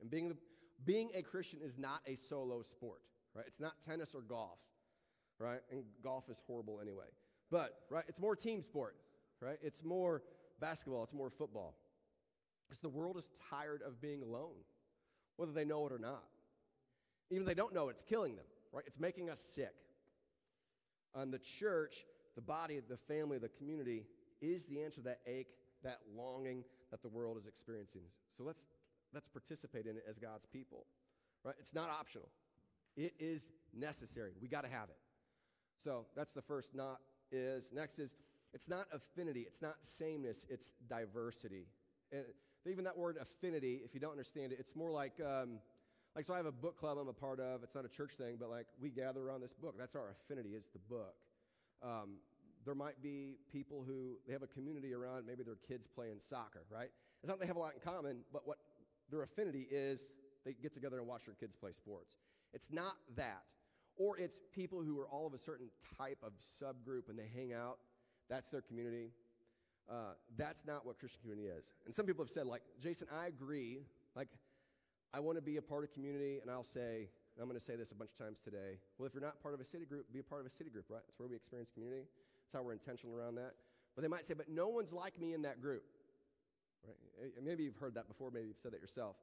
And 0.02 0.10
being, 0.10 0.30
the, 0.30 0.38
being 0.86 1.10
a 1.14 1.22
Christian 1.22 1.60
is 1.62 1.78
not 1.78 2.02
a 2.08 2.16
solo 2.16 2.62
sport, 2.62 3.02
right? 3.36 3.46
It's 3.48 3.60
not 3.60 3.74
tennis 3.86 4.14
or 4.16 4.22
golf, 4.22 4.60
right? 5.38 5.60
And 5.72 5.84
golf 6.04 6.30
is 6.30 6.42
horrible 6.48 6.80
anyway. 6.82 7.06
But, 7.52 7.74
right, 7.90 8.06
it's 8.08 8.22
more 8.22 8.36
team 8.36 8.62
sport, 8.62 8.96
right? 9.42 9.58
It's 9.62 9.84
more 9.84 10.22
basketball, 10.60 11.04
it's 11.04 11.14
more 11.14 11.30
football. 11.30 11.76
Because 12.68 12.82
the 12.82 12.90
world 12.90 13.18
is 13.18 13.30
tired 13.50 13.82
of 13.82 14.00
being 14.00 14.22
alone, 14.22 14.64
whether 15.38 15.52
they 15.52 15.66
know 15.66 15.86
it 15.88 15.92
or 15.92 16.00
not. 16.00 16.24
Even 17.32 17.44
if 17.44 17.48
they 17.48 17.56
don't 17.56 17.74
know, 17.74 17.90
it's 17.90 18.04
killing 18.04 18.36
them, 18.36 18.46
right? 18.72 18.84
It's 18.86 19.00
making 19.00 19.30
us 19.30 19.40
sick. 19.40 19.74
And 21.16 21.34
the 21.34 21.40
church, 21.40 22.06
the 22.40 22.46
body, 22.46 22.80
the 22.88 22.96
family, 22.96 23.38
the 23.38 23.50
community 23.50 24.06
is 24.42 24.66
the 24.68 24.82
answer 24.82 25.02
to 25.02 25.08
that 25.08 25.20
ache, 25.28 25.50
that 25.84 26.00
longing 26.16 26.64
that 26.90 27.02
the 27.02 27.10
world 27.10 27.38
is 27.38 27.48
experiencing. 27.48 28.04
So 28.30 28.46
let's, 28.46 28.66
let's 29.14 29.28
participate 29.28 29.86
in 29.86 29.98
it 29.98 30.04
as 30.08 30.20
God's 30.20 30.46
people, 30.46 30.86
right? 31.44 31.56
It's 31.60 31.76
not 31.76 31.90
optional, 31.90 32.30
it 32.96 33.14
is 33.20 33.52
necessary. 33.78 34.32
We 34.42 34.48
got 34.48 34.64
to 34.64 34.70
have 34.70 34.90
it. 34.90 34.96
So 35.80 36.06
that's 36.16 36.32
the 36.32 36.42
first 36.42 36.74
not 36.74 37.00
is. 37.30 37.72
Next 37.74 38.00
is 38.00 38.16
it's 38.54 38.70
not 38.70 38.86
affinity, 38.94 39.42
it's 39.42 39.62
not 39.62 39.76
sameness, 39.82 40.46
it's 40.50 40.74
diversity. 40.88 41.68
And 42.14 42.24
even 42.66 42.86
that 42.86 42.98
word 42.98 43.18
affinity, 43.22 43.82
if 43.84 43.94
you 43.94 44.00
don't 44.00 44.12
understand 44.12 44.54
it, 44.54 44.60
it's 44.60 44.78
more 44.78 44.92
like, 44.92 45.20
um, 45.20 45.60
like 46.16 46.24
so 46.24 46.34
I 46.34 46.38
have 46.38 46.46
a 46.46 46.54
book 46.54 46.78
club 46.78 46.98
I'm 46.98 47.10
a 47.10 47.14
part 47.14 47.42
of. 47.42 47.64
It's 47.64 47.76
not 47.76 47.84
a 47.84 47.90
church 47.90 48.14
thing, 48.14 48.38
but 48.40 48.50
like 48.50 48.68
we 48.82 48.90
gather 48.90 49.22
around 49.22 49.42
this 49.42 49.54
book. 49.54 49.76
That's 49.78 49.96
our 49.96 50.16
affinity 50.24 50.52
is 50.52 50.68
the 50.68 50.80
book. 50.80 51.16
Um, 51.84 52.20
there 52.70 52.76
might 52.76 53.02
be 53.02 53.40
people 53.52 53.84
who 53.84 54.18
they 54.28 54.34
have 54.34 54.44
a 54.44 54.48
community 54.48 54.94
around. 54.94 55.26
Maybe 55.26 55.42
their 55.42 55.58
kids 55.68 55.88
playing 55.88 56.20
soccer, 56.20 56.62
right? 56.70 56.92
It's 57.24 57.28
not 57.28 57.40
they 57.40 57.48
have 57.48 57.56
a 57.56 57.60
lot 57.60 57.74
in 57.74 57.80
common, 57.80 58.18
but 58.32 58.48
what 58.48 58.60
their 59.10 59.24
affinity 59.24 59.66
is 59.72 60.12
they 60.46 60.54
get 60.54 60.72
together 60.72 61.00
and 61.00 61.08
watch 61.08 61.26
their 61.26 61.34
kids 61.34 61.56
play 61.56 61.72
sports. 61.72 62.20
It's 62.54 62.72
not 62.72 62.94
that. 63.16 63.42
Or 63.98 64.20
it's 64.20 64.40
people 64.54 64.84
who 64.84 65.00
are 65.00 65.08
all 65.08 65.26
of 65.26 65.34
a 65.34 65.38
certain 65.40 65.72
type 65.98 66.20
of 66.22 66.34
subgroup 66.40 67.10
and 67.10 67.18
they 67.18 67.28
hang 67.36 67.54
out. 67.54 67.80
That's 68.30 68.50
their 68.52 68.62
community. 68.62 69.14
Uh, 69.90 70.14
that's 70.38 70.64
not 70.64 70.86
what 70.86 71.00
Christian 71.00 71.22
community 71.22 71.48
is. 71.48 71.74
And 71.88 71.96
some 71.96 72.06
people 72.06 72.24
have 72.24 72.30
said, 72.30 72.46
like, 72.46 72.62
Jason, 72.80 73.08
I 73.12 73.26
agree. 73.26 73.80
Like, 74.16 74.28
I 75.12 75.22
want 75.22 75.40
to 75.40 75.42
be 75.42 75.58
a 75.58 75.62
part 75.64 75.84
of 75.84 75.92
community, 75.92 76.38
and 76.40 76.52
I'll 76.52 76.64
say, 76.64 77.10
and 77.34 77.42
I'm 77.42 77.48
going 77.48 77.58
to 77.58 77.66
say 77.66 77.76
this 77.76 77.92
a 77.92 77.96
bunch 77.96 78.12
of 78.12 78.24
times 78.24 78.42
today. 78.42 78.78
Well, 79.00 79.08
if 79.08 79.16
you're 79.16 79.24
not 79.24 79.42
part 79.42 79.56
of 79.56 79.60
a 79.60 79.66
city 79.66 79.86
group, 79.86 80.06
be 80.14 80.20
a 80.20 80.24
part 80.24 80.42
of 80.42 80.46
a 80.46 80.52
city 80.52 80.70
group, 80.70 80.86
right? 80.88 81.02
That's 81.08 81.18
where 81.18 81.28
we 81.28 81.36
experience 81.36 81.72
community. 81.72 82.06
That's 82.50 82.60
how 82.60 82.66
we're 82.66 82.74
intentional 82.74 83.16
around 83.16 83.36
that. 83.36 83.54
But 83.96 84.02
they 84.02 84.08
might 84.08 84.26
say, 84.26 84.34
but 84.34 84.50
no 84.50 84.70
one's 84.70 84.92
like 84.92 85.20
me 85.20 85.34
in 85.34 85.44
that 85.44 85.62
group. 85.62 85.84
Right? 86.84 87.32
Maybe 87.44 87.64
you've 87.64 87.78
heard 87.78 87.94
that 87.94 88.08
before, 88.08 88.32
maybe 88.32 88.48
you've 88.48 88.58
said 88.58 88.72
that 88.74 88.82
yourself. 88.82 89.18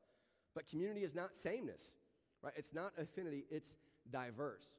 But 0.55 0.69
community 0.69 1.03
is 1.03 1.13
not 1.13 1.35
sameness, 1.35 1.95
right? 2.41 2.53
It's 2.55 2.73
not 2.73 2.93
affinity, 2.97 3.45
it's 3.51 3.79
diverse. 4.13 4.79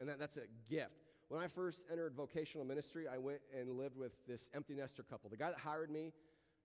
And 0.00 0.08
that, 0.08 0.18
that's 0.18 0.36
a 0.36 0.48
gift. 0.68 1.04
When 1.28 1.40
I 1.40 1.46
first 1.46 1.86
entered 1.90 2.14
vocational 2.16 2.66
ministry, 2.66 3.06
I 3.06 3.18
went 3.18 3.38
and 3.56 3.78
lived 3.78 3.96
with 3.96 4.14
this 4.26 4.50
empty 4.52 4.74
nester 4.74 5.04
couple. 5.04 5.30
The 5.30 5.36
guy 5.36 5.50
that 5.50 5.60
hired 5.60 5.90
me 5.90 6.12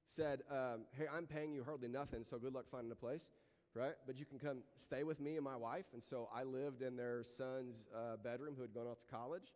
said, 0.08 0.42
um, 0.50 0.86
Hey, 0.98 1.06
I'm 1.14 1.28
paying 1.28 1.54
you 1.54 1.64
hardly 1.64 1.88
nothing, 1.88 2.24
so 2.24 2.40
good 2.40 2.56
luck 2.56 2.66
finding 2.72 2.92
a 2.92 2.96
place, 2.96 3.30
right? 3.76 3.94
But 4.08 4.20
you 4.20 4.26
can 4.26 4.40
come 4.40 4.64
stay 4.76 5.04
with 5.04 5.20
me 5.20 5.36
and 5.36 5.44
my 5.44 5.56
wife. 5.56 5.86
And 5.94 6.04
so 6.04 6.30
I 6.34 6.42
lived 6.44 6.82
in 6.82 6.96
their 6.96 7.24
son's 7.24 7.86
uh, 7.96 8.18
bedroom 8.18 8.56
who 8.56 8.64
had 8.64 8.74
gone 8.74 8.88
off 8.88 8.98
to 9.00 9.06
college. 9.06 9.54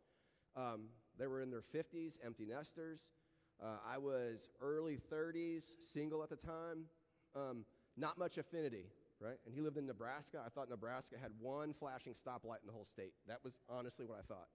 Um, 0.56 0.90
they 1.18 1.28
were 1.28 1.42
in 1.42 1.50
their 1.50 1.62
50s, 1.62 2.20
empty 2.26 2.46
nesters. 2.46 3.12
Uh, 3.62 3.78
I 3.88 3.98
was 3.98 4.50
early 4.62 4.98
30s, 5.12 5.76
single 5.82 6.24
at 6.24 6.30
the 6.30 6.36
time, 6.36 6.86
um, 7.36 7.66
not 7.96 8.18
much 8.18 8.38
affinity, 8.38 8.86
right? 9.20 9.38
And 9.46 9.54
he 9.54 9.62
lived 9.62 9.78
in 9.78 9.86
Nebraska. 9.86 10.42
I 10.46 10.50
thought 10.50 10.70
Nebraska 10.70 11.16
had 11.22 11.32
one 11.40 11.74
flashing 11.74 12.14
stoplight 12.14 12.62
in 12.62 12.68
the 12.68 12.74
whole 12.74 12.86
state. 12.86 13.14
That 13.28 13.40
was 13.44 13.58
honestly 13.70 14.06
what 14.06 14.20
I 14.20 14.22
thought 14.22 14.48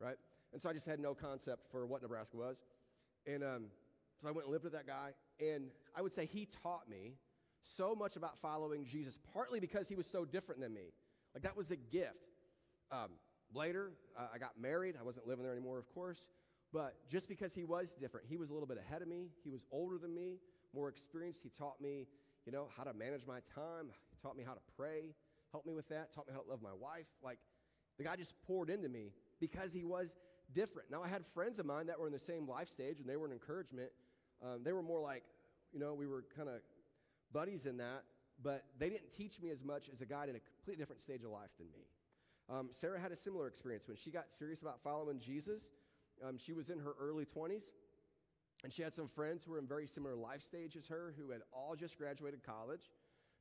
right? 0.00 0.16
And 0.52 0.60
so 0.60 0.68
I 0.68 0.72
just 0.72 0.86
had 0.86 0.98
no 0.98 1.14
concept 1.14 1.70
for 1.70 1.86
what 1.86 2.02
Nebraska 2.02 2.36
was. 2.36 2.64
And 3.26 3.44
um, 3.44 3.66
so 4.20 4.28
I 4.28 4.32
went 4.32 4.46
and 4.46 4.52
lived 4.52 4.64
with 4.64 4.72
that 4.72 4.86
guy. 4.86 5.12
And 5.38 5.70
I 5.96 6.02
would 6.02 6.12
say 6.12 6.26
he 6.26 6.48
taught 6.62 6.88
me 6.88 7.14
so 7.62 7.94
much 7.94 8.16
about 8.16 8.40
following 8.40 8.84
Jesus, 8.84 9.18
partly 9.32 9.60
because 9.60 9.88
he 9.88 9.94
was 9.94 10.06
so 10.06 10.24
different 10.24 10.60
than 10.60 10.72
me. 10.74 10.92
Like 11.34 11.44
that 11.44 11.56
was 11.56 11.70
a 11.70 11.76
gift. 11.76 12.16
Um, 12.90 13.10
later, 13.54 13.92
uh, 14.18 14.28
I 14.34 14.38
got 14.38 14.60
married. 14.60 14.96
I 14.98 15.02
wasn't 15.02 15.26
living 15.26 15.44
there 15.44 15.52
anymore, 15.52 15.78
of 15.78 15.88
course. 15.94 16.28
But 16.72 16.94
just 17.08 17.28
because 17.28 17.54
he 17.54 17.64
was 17.64 17.94
different, 17.94 18.26
he 18.28 18.36
was 18.36 18.50
a 18.50 18.52
little 18.52 18.68
bit 18.68 18.78
ahead 18.78 19.02
of 19.02 19.08
me. 19.08 19.30
He 19.42 19.50
was 19.50 19.66
older 19.72 19.98
than 19.98 20.14
me, 20.14 20.38
more 20.74 20.88
experienced. 20.88 21.42
He 21.42 21.48
taught 21.48 21.80
me, 21.80 22.06
you 22.46 22.52
know, 22.52 22.68
how 22.76 22.84
to 22.84 22.92
manage 22.92 23.26
my 23.26 23.40
time. 23.54 23.90
He 24.10 24.16
taught 24.22 24.36
me 24.36 24.44
how 24.44 24.54
to 24.54 24.60
pray, 24.76 25.14
helped 25.50 25.66
me 25.66 25.74
with 25.74 25.88
that, 25.88 26.12
taught 26.12 26.28
me 26.28 26.32
how 26.32 26.40
to 26.40 26.48
love 26.48 26.62
my 26.62 26.74
wife. 26.78 27.06
Like 27.22 27.38
the 27.98 28.04
guy 28.04 28.16
just 28.16 28.34
poured 28.46 28.70
into 28.70 28.88
me 28.88 29.12
because 29.40 29.72
he 29.72 29.84
was 29.84 30.16
different. 30.52 30.90
Now, 30.90 31.02
I 31.02 31.08
had 31.08 31.26
friends 31.26 31.58
of 31.58 31.66
mine 31.66 31.86
that 31.86 31.98
were 31.98 32.06
in 32.06 32.12
the 32.12 32.18
same 32.18 32.48
life 32.48 32.68
stage 32.68 33.00
and 33.00 33.08
they 33.08 33.16
were 33.16 33.26
an 33.26 33.32
encouragement. 33.32 33.90
Um, 34.42 34.62
they 34.62 34.72
were 34.72 34.82
more 34.82 35.00
like, 35.00 35.24
you 35.72 35.80
know, 35.80 35.94
we 35.94 36.06
were 36.06 36.24
kind 36.36 36.48
of 36.48 36.60
buddies 37.32 37.66
in 37.66 37.76
that, 37.78 38.04
but 38.42 38.64
they 38.78 38.88
didn't 38.88 39.10
teach 39.10 39.40
me 39.40 39.50
as 39.50 39.64
much 39.64 39.88
as 39.92 40.00
a 40.02 40.06
guy 40.06 40.24
in 40.24 40.36
a 40.36 40.40
completely 40.40 40.80
different 40.80 41.02
stage 41.02 41.22
of 41.24 41.30
life 41.30 41.50
than 41.58 41.66
me. 41.72 41.84
Um, 42.50 42.68
Sarah 42.72 42.98
had 42.98 43.12
a 43.12 43.16
similar 43.16 43.46
experience 43.46 43.86
when 43.86 43.96
she 43.96 44.10
got 44.10 44.32
serious 44.32 44.62
about 44.62 44.82
following 44.82 45.18
Jesus. 45.18 45.70
Um, 46.26 46.36
she 46.36 46.52
was 46.52 46.68
in 46.68 46.80
her 46.80 46.94
early 47.00 47.24
20s, 47.24 47.70
and 48.64 48.72
she 48.72 48.82
had 48.82 48.92
some 48.92 49.06
friends 49.06 49.44
who 49.44 49.52
were 49.52 49.58
in 49.58 49.66
very 49.66 49.86
similar 49.86 50.16
life 50.16 50.42
stage 50.42 50.74
as 50.76 50.88
her 50.88 51.14
who 51.16 51.30
had 51.30 51.42
all 51.52 51.76
just 51.76 51.96
graduated 51.96 52.42
college. 52.42 52.90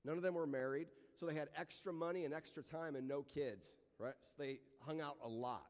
None 0.05 0.15
of 0.15 0.23
them 0.23 0.35
were 0.35 0.47
married, 0.47 0.87
so 1.15 1.25
they 1.25 1.33
had 1.33 1.49
extra 1.57 1.91
money 1.91 2.23
and 2.25 2.33
extra 2.33 2.63
time 2.63 2.95
and 2.95 3.07
no 3.07 3.23
kids, 3.23 3.73
right? 3.97 4.13
So 4.21 4.31
they 4.37 4.59
hung 4.85 5.01
out 5.01 5.17
a 5.23 5.27
lot 5.27 5.65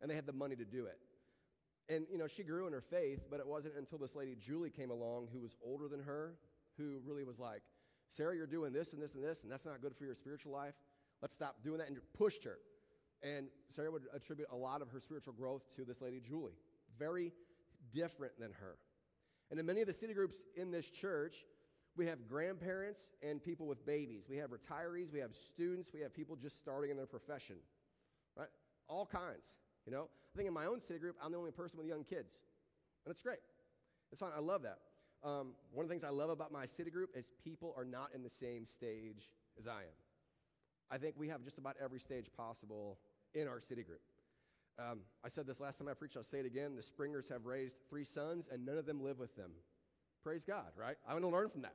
and 0.00 0.10
they 0.10 0.14
had 0.14 0.26
the 0.26 0.32
money 0.32 0.56
to 0.56 0.64
do 0.64 0.86
it. 0.86 0.98
And, 1.90 2.06
you 2.10 2.18
know, 2.18 2.26
she 2.26 2.42
grew 2.44 2.66
in 2.66 2.72
her 2.72 2.80
faith, 2.80 3.26
but 3.30 3.40
it 3.40 3.46
wasn't 3.46 3.74
until 3.76 3.98
this 3.98 4.14
lady, 4.14 4.36
Julie, 4.38 4.70
came 4.70 4.90
along 4.90 5.28
who 5.32 5.40
was 5.40 5.56
older 5.64 5.88
than 5.88 6.00
her, 6.00 6.34
who 6.76 7.00
really 7.04 7.24
was 7.24 7.40
like, 7.40 7.62
Sarah, 8.08 8.36
you're 8.36 8.46
doing 8.46 8.72
this 8.72 8.92
and 8.92 9.02
this 9.02 9.14
and 9.14 9.24
this, 9.24 9.42
and 9.42 9.50
that's 9.50 9.66
not 9.66 9.80
good 9.80 9.96
for 9.96 10.04
your 10.04 10.14
spiritual 10.14 10.52
life. 10.52 10.74
Let's 11.20 11.34
stop 11.34 11.56
doing 11.62 11.78
that, 11.78 11.88
and 11.88 11.98
pushed 12.16 12.44
her. 12.44 12.58
And 13.22 13.48
Sarah 13.68 13.90
would 13.90 14.04
attribute 14.14 14.48
a 14.52 14.56
lot 14.56 14.82
of 14.82 14.88
her 14.90 15.00
spiritual 15.00 15.32
growth 15.32 15.62
to 15.76 15.84
this 15.84 16.00
lady, 16.00 16.20
Julie. 16.20 16.56
Very 16.98 17.32
different 17.92 18.38
than 18.38 18.52
her. 18.52 18.76
And 19.50 19.58
in 19.58 19.66
many 19.66 19.80
of 19.80 19.86
the 19.86 19.92
city 19.92 20.14
groups 20.14 20.46
in 20.56 20.70
this 20.70 20.90
church, 20.90 21.44
we 21.96 22.06
have 22.06 22.28
grandparents 22.28 23.10
and 23.22 23.42
people 23.42 23.66
with 23.66 23.84
babies. 23.84 24.28
We 24.30 24.36
have 24.36 24.50
retirees, 24.50 25.12
we 25.12 25.18
have 25.18 25.34
students, 25.34 25.92
we 25.92 26.00
have 26.00 26.14
people 26.14 26.36
just 26.36 26.58
starting 26.58 26.90
in 26.90 26.96
their 26.96 27.06
profession, 27.06 27.56
right? 28.36 28.48
All 28.88 29.04
kinds. 29.04 29.56
You 29.84 29.92
know, 29.92 30.08
I 30.34 30.36
think 30.36 30.46
in 30.46 30.54
my 30.54 30.66
own 30.66 30.80
city 30.80 31.00
group, 31.00 31.16
I'm 31.22 31.32
the 31.32 31.38
only 31.38 31.50
person 31.50 31.78
with 31.78 31.88
young 31.88 32.04
kids, 32.04 32.40
and 33.04 33.10
it's 33.10 33.22
great. 33.22 33.38
It's 34.12 34.20
fine. 34.20 34.30
I 34.36 34.40
love 34.40 34.62
that. 34.62 34.78
Um, 35.24 35.54
one 35.72 35.84
of 35.84 35.88
the 35.88 35.92
things 35.92 36.04
I 36.04 36.10
love 36.10 36.30
about 36.30 36.52
my 36.52 36.66
city 36.66 36.90
group 36.90 37.10
is 37.16 37.32
people 37.42 37.74
are 37.76 37.84
not 37.84 38.10
in 38.14 38.22
the 38.22 38.30
same 38.30 38.64
stage 38.64 39.32
as 39.58 39.66
I 39.66 39.80
am. 39.80 39.96
I 40.90 40.98
think 40.98 41.16
we 41.18 41.28
have 41.28 41.42
just 41.42 41.58
about 41.58 41.76
every 41.82 41.98
stage 41.98 42.26
possible 42.36 42.98
in 43.34 43.48
our 43.48 43.60
city 43.60 43.82
group. 43.82 44.00
Um, 44.78 45.00
I 45.24 45.28
said 45.28 45.46
this 45.46 45.60
last 45.60 45.78
time 45.78 45.88
I 45.88 45.94
preached, 45.94 46.16
I'll 46.16 46.22
say 46.22 46.38
it 46.38 46.46
again. 46.46 46.76
The 46.76 46.82
Springers 46.82 47.28
have 47.30 47.46
raised 47.46 47.76
three 47.90 48.04
sons, 48.04 48.48
and 48.52 48.64
none 48.64 48.78
of 48.78 48.86
them 48.86 49.02
live 49.02 49.18
with 49.18 49.34
them. 49.34 49.50
Praise 50.22 50.44
God, 50.44 50.66
right? 50.76 50.96
I 51.08 51.12
want 51.12 51.24
to 51.24 51.30
learn 51.30 51.48
from 51.48 51.62
that. 51.62 51.74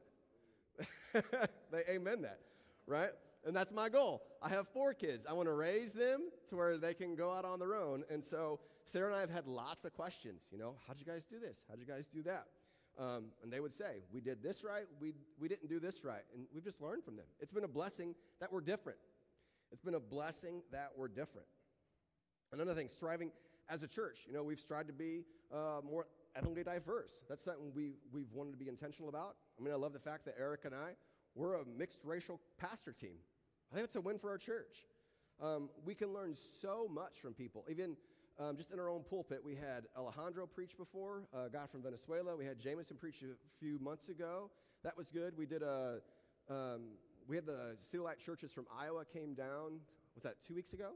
they 1.72 1.84
amen 1.90 2.22
that, 2.22 2.40
right? 2.88 3.10
And 3.46 3.56
that's 3.56 3.74
my 3.74 3.90
goal. 3.90 4.22
I 4.42 4.50
have 4.50 4.68
four 4.70 4.94
kids. 4.94 5.26
I 5.30 5.34
want 5.34 5.50
to 5.50 5.54
raise 5.54 5.94
them 5.94 6.22
to 6.50 6.56
where 6.56 6.78
they 6.78 6.94
can 6.94 7.16
go 7.16 7.32
out 7.32 7.44
on 7.44 7.60
their 7.60 7.76
own. 7.76 8.04
And 8.10 8.24
so 8.24 8.60
Sarah 8.86 9.08
and 9.08 9.16
I 9.16 9.20
have 9.20 9.30
had 9.30 9.48
lots 9.48 9.84
of 9.86 9.94
questions. 9.94 10.48
You 10.52 10.58
know, 10.58 10.76
how'd 10.88 11.00
you 11.00 11.06
guys 11.06 11.26
do 11.26 11.40
this? 11.40 11.66
How'd 11.70 11.80
you 11.80 11.86
guys 11.86 12.08
do 12.08 12.24
that? 12.24 12.46
Um, 12.98 13.26
and 13.42 13.52
they 13.52 13.60
would 13.60 13.74
say, 13.74 14.04
we 14.12 14.22
did 14.22 14.44
this 14.44 14.64
right, 14.64 14.86
we, 15.02 15.14
we 15.40 15.48
didn't 15.48 15.68
do 15.68 15.80
this 15.80 16.06
right. 16.06 16.22
And 16.36 16.46
we've 16.54 16.64
just 16.64 16.82
learned 16.82 17.04
from 17.04 17.16
them. 17.16 17.26
It's 17.40 17.52
been 17.52 17.64
a 17.64 17.70
blessing 17.70 18.14
that 18.40 18.54
we're 18.54 18.62
different. 18.62 19.00
It's 19.74 19.82
been 19.82 19.96
a 19.96 20.00
blessing 20.00 20.62
that 20.72 20.92
we're 20.96 21.08
different. 21.08 21.48
Another 22.52 22.76
thing, 22.76 22.90
striving 22.90 23.32
as 23.68 23.82
a 23.82 23.88
church, 23.88 24.20
you 24.28 24.34
know, 24.34 24.44
we've 24.44 24.60
strived 24.60 24.88
to 24.88 24.94
be 24.94 25.24
uh, 25.52 25.82
more 25.84 26.06
ethnically 26.36 26.64
diverse. 26.64 27.24
That's 27.28 27.44
something 27.44 27.72
we, 27.74 27.94
we've 28.14 28.32
wanted 28.32 28.52
to 28.52 28.58
be 28.58 28.70
intentional 28.70 29.10
about. 29.10 29.36
I 29.60 29.64
mean, 29.64 29.74
I 29.74 29.78
love 29.78 29.94
the 29.94 30.00
fact 30.00 30.26
that 30.26 30.36
Eric 30.40 30.66
and 30.66 30.76
I, 30.76 30.92
we're 31.34 31.56
a 31.56 31.66
mixed 31.66 32.06
racial 32.06 32.40
pastor 32.60 32.92
team. 32.92 33.18
I 33.72 33.76
think 33.76 33.86
it's 33.86 33.96
a 33.96 34.02
win 34.02 34.20
for 34.20 34.30
our 34.30 34.38
church. 34.38 34.86
Um, 35.42 35.70
we 35.84 35.96
can 35.96 36.14
learn 36.14 36.36
so 36.36 36.88
much 36.88 37.18
from 37.20 37.34
people. 37.34 37.66
Even 37.68 37.98
um, 38.40 38.56
just 38.56 38.72
in 38.72 38.80
our 38.80 38.92
own 38.92 39.02
pulpit, 39.02 39.40
we 39.44 39.56
had 39.56 39.86
Alejandro 39.98 40.46
preach 40.46 40.78
before, 40.78 41.24
a 41.34 41.50
guy 41.50 41.66
from 41.66 41.82
Venezuela. 41.82 42.36
We 42.36 42.46
had 42.46 42.60
Jameson 42.60 42.98
preach 42.98 43.24
a 43.24 43.34
few 43.60 43.80
months 43.80 44.10
ago. 44.10 44.52
That 44.84 44.96
was 44.96 45.10
good. 45.10 45.36
We 45.36 45.48
did 45.48 45.64
a, 45.64 46.02
um, 46.48 46.82
we 47.28 47.36
had 47.36 47.46
the 47.46 47.78
City 47.80 48.02
Light 48.04 48.20
churches 48.20 48.52
from 48.52 48.66
Iowa 48.78 49.06
came 49.06 49.34
down. 49.34 49.80
Was 50.16 50.24
that 50.24 50.42
two 50.46 50.54
weeks 50.54 50.74
ago? 50.74 50.92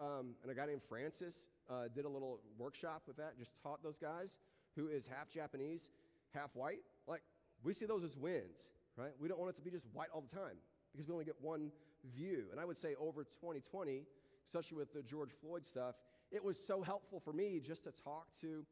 Um, 0.00 0.34
and 0.42 0.50
a 0.50 0.54
guy 0.54 0.66
named 0.66 0.82
Francis 0.82 1.48
uh, 1.68 1.88
did 1.94 2.04
a 2.04 2.08
little 2.08 2.40
workshop 2.58 3.02
with 3.06 3.16
that. 3.18 3.38
Just 3.38 3.60
taught 3.62 3.82
those 3.82 3.98
guys 3.98 4.38
who 4.76 4.88
is 4.88 5.06
half 5.06 5.28
Japanese, 5.30 5.90
half 6.34 6.54
white. 6.54 6.80
Like 7.06 7.22
we 7.62 7.72
see 7.72 7.86
those 7.86 8.04
as 8.04 8.16
wins, 8.16 8.70
right? 8.96 9.12
We 9.20 9.28
don't 9.28 9.38
want 9.38 9.50
it 9.50 9.56
to 9.56 9.62
be 9.62 9.70
just 9.70 9.86
white 9.92 10.08
all 10.14 10.22
the 10.22 10.34
time 10.34 10.56
because 10.92 11.06
we 11.06 11.12
only 11.12 11.24
get 11.24 11.36
one 11.40 11.70
view. 12.14 12.44
And 12.50 12.60
I 12.60 12.64
would 12.64 12.78
say 12.78 12.94
over 12.98 13.24
2020, 13.24 14.04
especially 14.46 14.78
with 14.78 14.92
the 14.92 15.02
George 15.02 15.30
Floyd 15.40 15.66
stuff, 15.66 15.96
it 16.30 16.42
was 16.42 16.58
so 16.58 16.82
helpful 16.82 17.20
for 17.20 17.32
me 17.32 17.60
just 17.60 17.84
to 17.84 17.92
talk 17.92 18.28
to 18.40 18.64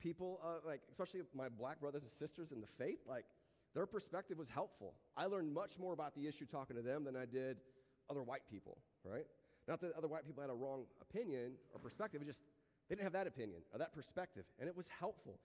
people, 0.00 0.40
uh, 0.44 0.66
like 0.66 0.80
especially 0.90 1.20
my 1.34 1.48
black 1.48 1.80
brothers 1.80 2.02
and 2.02 2.10
sisters 2.10 2.52
in 2.52 2.60
the 2.60 2.66
faith. 2.66 2.98
Like 3.08 3.24
their 3.74 3.86
perspective 3.86 4.38
was 4.38 4.50
helpful. 4.50 4.94
I 5.16 5.26
learned 5.26 5.52
much 5.52 5.78
more 5.78 5.92
about 5.92 6.14
the 6.14 6.26
issue 6.26 6.44
talking 6.44 6.76
to 6.76 6.82
them 6.82 7.04
than 7.04 7.16
I 7.16 7.24
did 7.24 7.58
other 8.10 8.22
white 8.22 8.42
people, 8.50 8.78
right? 9.04 9.26
Not 9.68 9.80
that 9.80 9.92
other 9.96 10.08
white 10.08 10.26
people 10.26 10.42
had 10.42 10.50
a 10.50 10.54
wrong 10.54 10.84
opinion 11.00 11.52
or 11.72 11.78
perspective, 11.78 12.20
it 12.20 12.26
just 12.26 12.44
they 12.88 12.94
didn't 12.94 13.04
have 13.04 13.12
that 13.12 13.26
opinion 13.26 13.62
or 13.72 13.78
that 13.78 13.94
perspective, 13.94 14.44
and 14.58 14.68
it 14.68 14.76
was 14.76 14.88
helpful. 14.88 15.38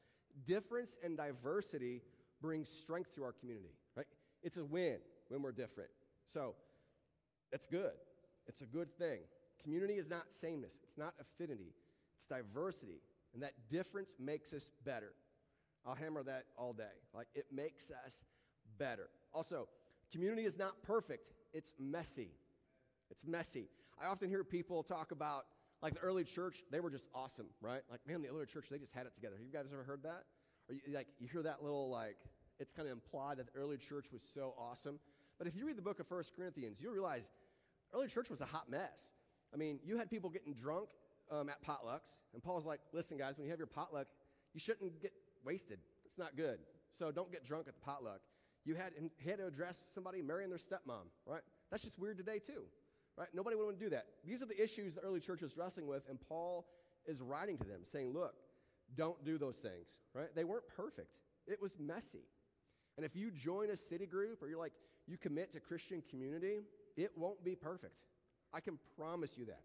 Difference 0.45 0.97
and 1.03 1.15
diversity 1.15 2.01
brings 2.41 2.69
strength 2.69 3.15
to 3.15 3.23
our 3.23 3.31
community, 3.31 3.73
right? 3.95 4.05
It's 4.43 4.57
a 4.57 4.65
win 4.65 4.97
when 5.29 5.41
we're 5.41 5.51
different. 5.51 5.89
So 6.25 6.55
that's 7.51 7.65
good. 7.65 7.93
It's 8.47 8.61
a 8.61 8.65
good 8.65 8.97
thing. 8.97 9.19
Community 9.63 9.95
is 9.95 10.09
not 10.09 10.31
sameness, 10.31 10.79
it's 10.83 10.97
not 10.97 11.13
affinity, 11.19 11.73
it's 12.15 12.27
diversity. 12.27 13.01
And 13.33 13.43
that 13.43 13.53
difference 13.69 14.15
makes 14.19 14.53
us 14.53 14.71
better. 14.85 15.13
I'll 15.87 15.95
hammer 15.95 16.21
that 16.23 16.43
all 16.57 16.73
day. 16.73 16.83
Like, 17.13 17.27
it 17.33 17.45
makes 17.51 17.91
us 18.05 18.25
better. 18.77 19.09
Also, 19.33 19.69
community 20.11 20.43
is 20.43 20.59
not 20.59 20.83
perfect, 20.83 21.31
it's 21.53 21.73
messy. 21.79 22.31
It's 23.09 23.25
messy. 23.25 23.69
I 24.01 24.07
often 24.07 24.29
hear 24.29 24.43
people 24.43 24.83
talk 24.83 25.11
about, 25.11 25.45
like, 25.81 25.93
the 25.93 26.01
early 26.01 26.25
church, 26.25 26.61
they 26.71 26.81
were 26.81 26.89
just 26.89 27.07
awesome, 27.15 27.47
right? 27.61 27.81
Like, 27.89 28.01
man, 28.05 28.21
the 28.21 28.27
early 28.27 28.45
church, 28.45 28.65
they 28.69 28.77
just 28.77 28.93
had 28.93 29.05
it 29.05 29.15
together. 29.15 29.35
You 29.41 29.51
guys 29.51 29.71
ever 29.71 29.83
heard 29.83 30.03
that? 30.03 30.25
Or, 30.67 30.75
you, 30.75 30.81
like, 30.93 31.07
you 31.19 31.27
hear 31.31 31.41
that 31.43 31.63
little, 31.63 31.89
like, 31.89 32.17
it's 32.59 32.73
kind 32.73 32.87
of 32.87 32.91
implied 32.91 33.37
that 33.37 33.53
the 33.53 33.57
early 33.57 33.77
church 33.77 34.07
was 34.11 34.21
so 34.21 34.53
awesome. 34.57 34.99
But 35.37 35.47
if 35.47 35.55
you 35.55 35.65
read 35.65 35.77
the 35.77 35.81
book 35.81 35.99
of 35.99 36.07
First 36.07 36.35
Corinthians, 36.35 36.81
you'll 36.81 36.93
realize 36.93 37.31
early 37.93 38.07
church 38.07 38.29
was 38.29 38.41
a 38.41 38.45
hot 38.45 38.69
mess. 38.69 39.13
I 39.53 39.57
mean, 39.57 39.79
you 39.85 39.97
had 39.97 40.09
people 40.09 40.29
getting 40.29 40.53
drunk 40.53 40.89
um, 41.31 41.47
at 41.47 41.63
potlucks, 41.63 42.17
and 42.33 42.43
Paul's 42.43 42.65
like, 42.65 42.81
listen, 42.91 43.17
guys, 43.17 43.37
when 43.37 43.45
you 43.45 43.51
have 43.51 43.59
your 43.59 43.67
potluck, 43.67 44.07
you 44.53 44.59
shouldn't 44.59 45.01
get 45.01 45.13
wasted. 45.45 45.79
It's 46.05 46.17
not 46.17 46.35
good. 46.35 46.59
So 46.91 47.11
don't 47.11 47.31
get 47.31 47.45
drunk 47.45 47.67
at 47.67 47.75
the 47.75 47.81
potluck. 47.81 48.21
You 48.65 48.75
had, 48.75 48.93
had 49.25 49.37
to 49.37 49.47
address 49.47 49.77
somebody 49.77 50.21
marrying 50.21 50.49
their 50.49 50.59
stepmom, 50.59 51.07
right? 51.25 51.41
That's 51.71 51.83
just 51.83 51.99
weird 51.99 52.17
today, 52.17 52.39
too, 52.39 52.63
right? 53.17 53.29
Nobody 53.33 53.55
would 53.55 53.65
want 53.65 53.79
to 53.79 53.85
do 53.85 53.89
that. 53.91 54.05
These 54.25 54.43
are 54.43 54.45
the 54.45 54.61
issues 54.61 54.95
the 54.95 55.01
early 55.01 55.19
church 55.19 55.41
is 55.41 55.55
wrestling 55.57 55.87
with, 55.87 56.03
and 56.09 56.19
Paul 56.19 56.65
is 57.05 57.21
writing 57.21 57.57
to 57.57 57.63
them 57.63 57.81
saying, 57.83 58.13
look, 58.13 58.35
don't 58.95 59.23
do 59.23 59.37
those 59.37 59.59
things, 59.59 59.99
right? 60.13 60.33
They 60.35 60.43
weren't 60.43 60.67
perfect, 60.75 61.17
it 61.45 61.61
was 61.61 61.79
messy. 61.79 62.25
And 62.97 63.05
if 63.05 63.15
you 63.15 63.31
join 63.31 63.69
a 63.69 63.75
city 63.75 64.07
group 64.07 64.41
or 64.41 64.49
you're 64.49 64.59
like, 64.59 64.73
you 65.05 65.17
commit 65.17 65.51
to 65.53 65.59
Christian 65.59 66.03
community, 66.09 66.57
it 66.97 67.11
won't 67.15 67.43
be 67.43 67.55
perfect. 67.55 68.01
I 68.53 68.59
can 68.59 68.79
promise 68.97 69.37
you 69.37 69.45
that. 69.45 69.61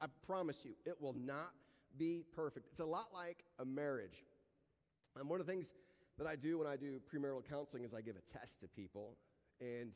I 0.00 0.06
promise 0.26 0.64
you, 0.64 0.72
it 0.84 1.00
will 1.00 1.14
not 1.14 1.52
be 1.96 2.24
perfect. 2.34 2.66
It's 2.72 2.80
a 2.80 2.86
lot 2.86 3.08
like 3.14 3.44
a 3.58 3.64
marriage. 3.64 4.24
And 5.18 5.28
one 5.28 5.40
of 5.40 5.46
the 5.46 5.52
things 5.52 5.72
that 6.18 6.26
I 6.26 6.36
do 6.36 6.58
when 6.58 6.66
I 6.66 6.76
do 6.76 7.00
premarital 7.12 7.48
counseling 7.48 7.84
is 7.84 7.94
I 7.94 8.00
give 8.00 8.16
a 8.16 8.38
test 8.38 8.60
to 8.60 8.68
people. 8.68 9.16
And 9.60 9.92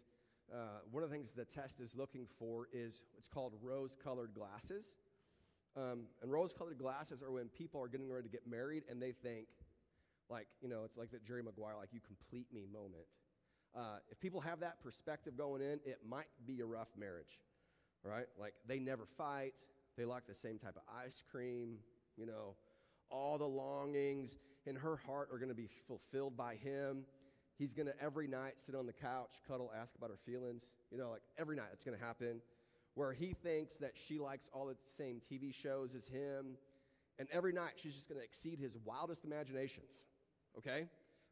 uh, 0.52 0.80
one 0.90 1.02
of 1.02 1.10
the 1.10 1.14
things 1.14 1.30
the 1.30 1.44
test 1.44 1.80
is 1.80 1.96
looking 1.96 2.26
for 2.38 2.68
is 2.72 3.04
what's 3.14 3.28
called 3.28 3.54
rose 3.62 3.96
colored 3.96 4.34
glasses. 4.34 4.96
Um, 5.76 6.06
and 6.22 6.32
rose 6.32 6.52
colored 6.52 6.78
glasses 6.78 7.22
are 7.22 7.30
when 7.30 7.48
people 7.48 7.80
are 7.80 7.88
getting 7.88 8.10
ready 8.10 8.24
to 8.24 8.32
get 8.32 8.46
married 8.46 8.82
and 8.90 9.00
they 9.00 9.12
think, 9.12 9.46
like, 10.28 10.46
you 10.60 10.68
know, 10.68 10.82
it's 10.84 10.96
like 10.96 11.10
that 11.12 11.24
Jerry 11.24 11.42
Maguire, 11.42 11.74
like, 11.78 11.92
you 11.92 12.00
complete 12.00 12.46
me 12.52 12.66
moment. 12.72 13.06
Uh, 13.76 13.98
if 14.10 14.18
people 14.20 14.40
have 14.40 14.60
that 14.60 14.82
perspective 14.82 15.36
going 15.36 15.62
in, 15.62 15.78
it 15.84 15.98
might 16.08 16.26
be 16.46 16.60
a 16.60 16.66
rough 16.66 16.88
marriage, 16.98 17.40
right? 18.02 18.26
Like 18.38 18.54
they 18.66 18.80
never 18.80 19.06
fight, 19.06 19.64
they 19.96 20.04
like 20.04 20.26
the 20.26 20.34
same 20.34 20.58
type 20.58 20.76
of 20.76 20.82
ice 21.04 21.22
cream, 21.30 21.78
you 22.16 22.26
know, 22.26 22.56
all 23.10 23.38
the 23.38 23.46
longings 23.46 24.36
in 24.66 24.76
her 24.76 24.96
heart 24.96 25.28
are 25.32 25.38
going 25.38 25.48
to 25.48 25.54
be 25.54 25.68
fulfilled 25.86 26.36
by 26.36 26.54
him. 26.56 27.04
He's 27.58 27.74
going 27.74 27.86
to 27.86 28.02
every 28.02 28.26
night 28.26 28.54
sit 28.56 28.74
on 28.74 28.86
the 28.86 28.92
couch, 28.92 29.32
cuddle, 29.46 29.70
ask 29.78 29.94
about 29.94 30.10
her 30.10 30.18
feelings. 30.24 30.72
You 30.90 30.98
know, 30.98 31.10
like 31.10 31.22
every 31.38 31.56
night 31.56 31.68
it's 31.72 31.84
going 31.84 31.98
to 31.98 32.04
happen. 32.04 32.40
Where 32.94 33.12
he 33.12 33.34
thinks 33.34 33.76
that 33.76 33.92
she 33.94 34.18
likes 34.18 34.50
all 34.52 34.66
the 34.66 34.76
same 34.82 35.20
TV 35.20 35.54
shows 35.54 35.94
as 35.94 36.08
him. 36.08 36.56
And 37.18 37.28
every 37.32 37.52
night 37.52 37.72
she's 37.76 37.94
just 37.94 38.08
going 38.08 38.18
to 38.18 38.24
exceed 38.24 38.58
his 38.58 38.78
wildest 38.84 39.24
imaginations. 39.24 40.06
Okay? 40.56 40.86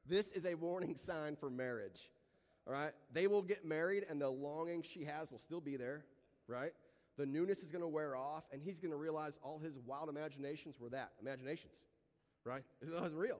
This 0.07 0.33
is 0.33 0.47
a 0.47 0.55
warning 0.55 0.97
sign 0.97 1.37
for 1.37 1.51
marriage. 1.51 2.11
All 2.67 2.75
right? 2.75 2.93
They 3.13 3.27
will 3.27 3.43
get 3.43 3.65
married 3.65 4.05
and 4.09 4.21
the 4.21 4.29
longing 4.29 4.83
she 4.83 5.05
has 5.05 5.33
will 5.33 5.39
still 5.39 5.61
be 5.61 5.77
there, 5.77 6.05
right? 6.47 6.73
The 7.17 7.27
newness 7.27 7.63
is 7.63 7.73
going 7.73 7.83
to 7.83 7.89
wear 7.89 8.17
off 8.17 8.45
and 8.53 8.63
he's 8.63 8.79
going 8.79 8.91
to 8.91 8.97
realize 8.97 9.41
all 9.43 9.59
his 9.59 9.79
wild 9.79 10.09
imaginations 10.09 10.79
were 10.79 10.91
that 10.91 11.13
imaginations, 11.21 11.83
right? 12.49 12.65
It 12.83 12.93
wasn't 12.93 13.19
real. 13.19 13.39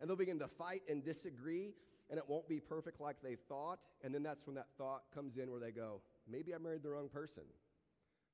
And 0.00 0.08
they'll 0.08 0.16
begin 0.16 0.38
to 0.38 0.48
fight 0.48 0.82
and 0.88 1.04
disagree 1.04 1.74
and 2.08 2.18
it 2.18 2.24
won't 2.28 2.48
be 2.48 2.58
perfect 2.58 3.00
like 3.00 3.16
they 3.22 3.36
thought. 3.36 3.78
And 4.02 4.14
then 4.14 4.22
that's 4.22 4.46
when 4.46 4.56
that 4.56 4.66
thought 4.76 5.02
comes 5.14 5.36
in 5.36 5.50
where 5.50 5.60
they 5.60 5.70
go, 5.70 6.00
maybe 6.28 6.54
I 6.54 6.58
married 6.58 6.82
the 6.82 6.90
wrong 6.90 7.08
person, 7.08 7.44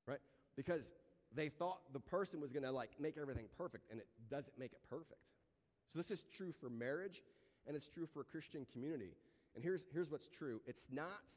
right? 0.06 0.20
Because 0.56 0.92
they 1.34 1.48
thought 1.48 1.80
the 1.92 2.00
person 2.00 2.40
was 2.40 2.52
going 2.52 2.62
to 2.62 2.70
like 2.70 2.90
make 2.98 3.18
everything 3.20 3.46
perfect 3.58 3.90
and 3.90 4.00
it 4.00 4.06
doesn't 4.30 4.58
make 4.58 4.72
it 4.72 4.80
perfect. 4.88 5.20
So 5.88 5.98
this 5.98 6.10
is 6.10 6.24
true 6.24 6.52
for 6.52 6.70
marriage 6.70 7.22
and 7.66 7.76
it's 7.76 7.88
true 7.88 8.06
for 8.06 8.20
a 8.20 8.24
Christian 8.24 8.66
community. 8.72 9.12
And 9.54 9.62
here's, 9.62 9.86
here's 9.92 10.10
what's 10.10 10.28
true 10.28 10.60
it's 10.66 10.88
not 10.90 11.36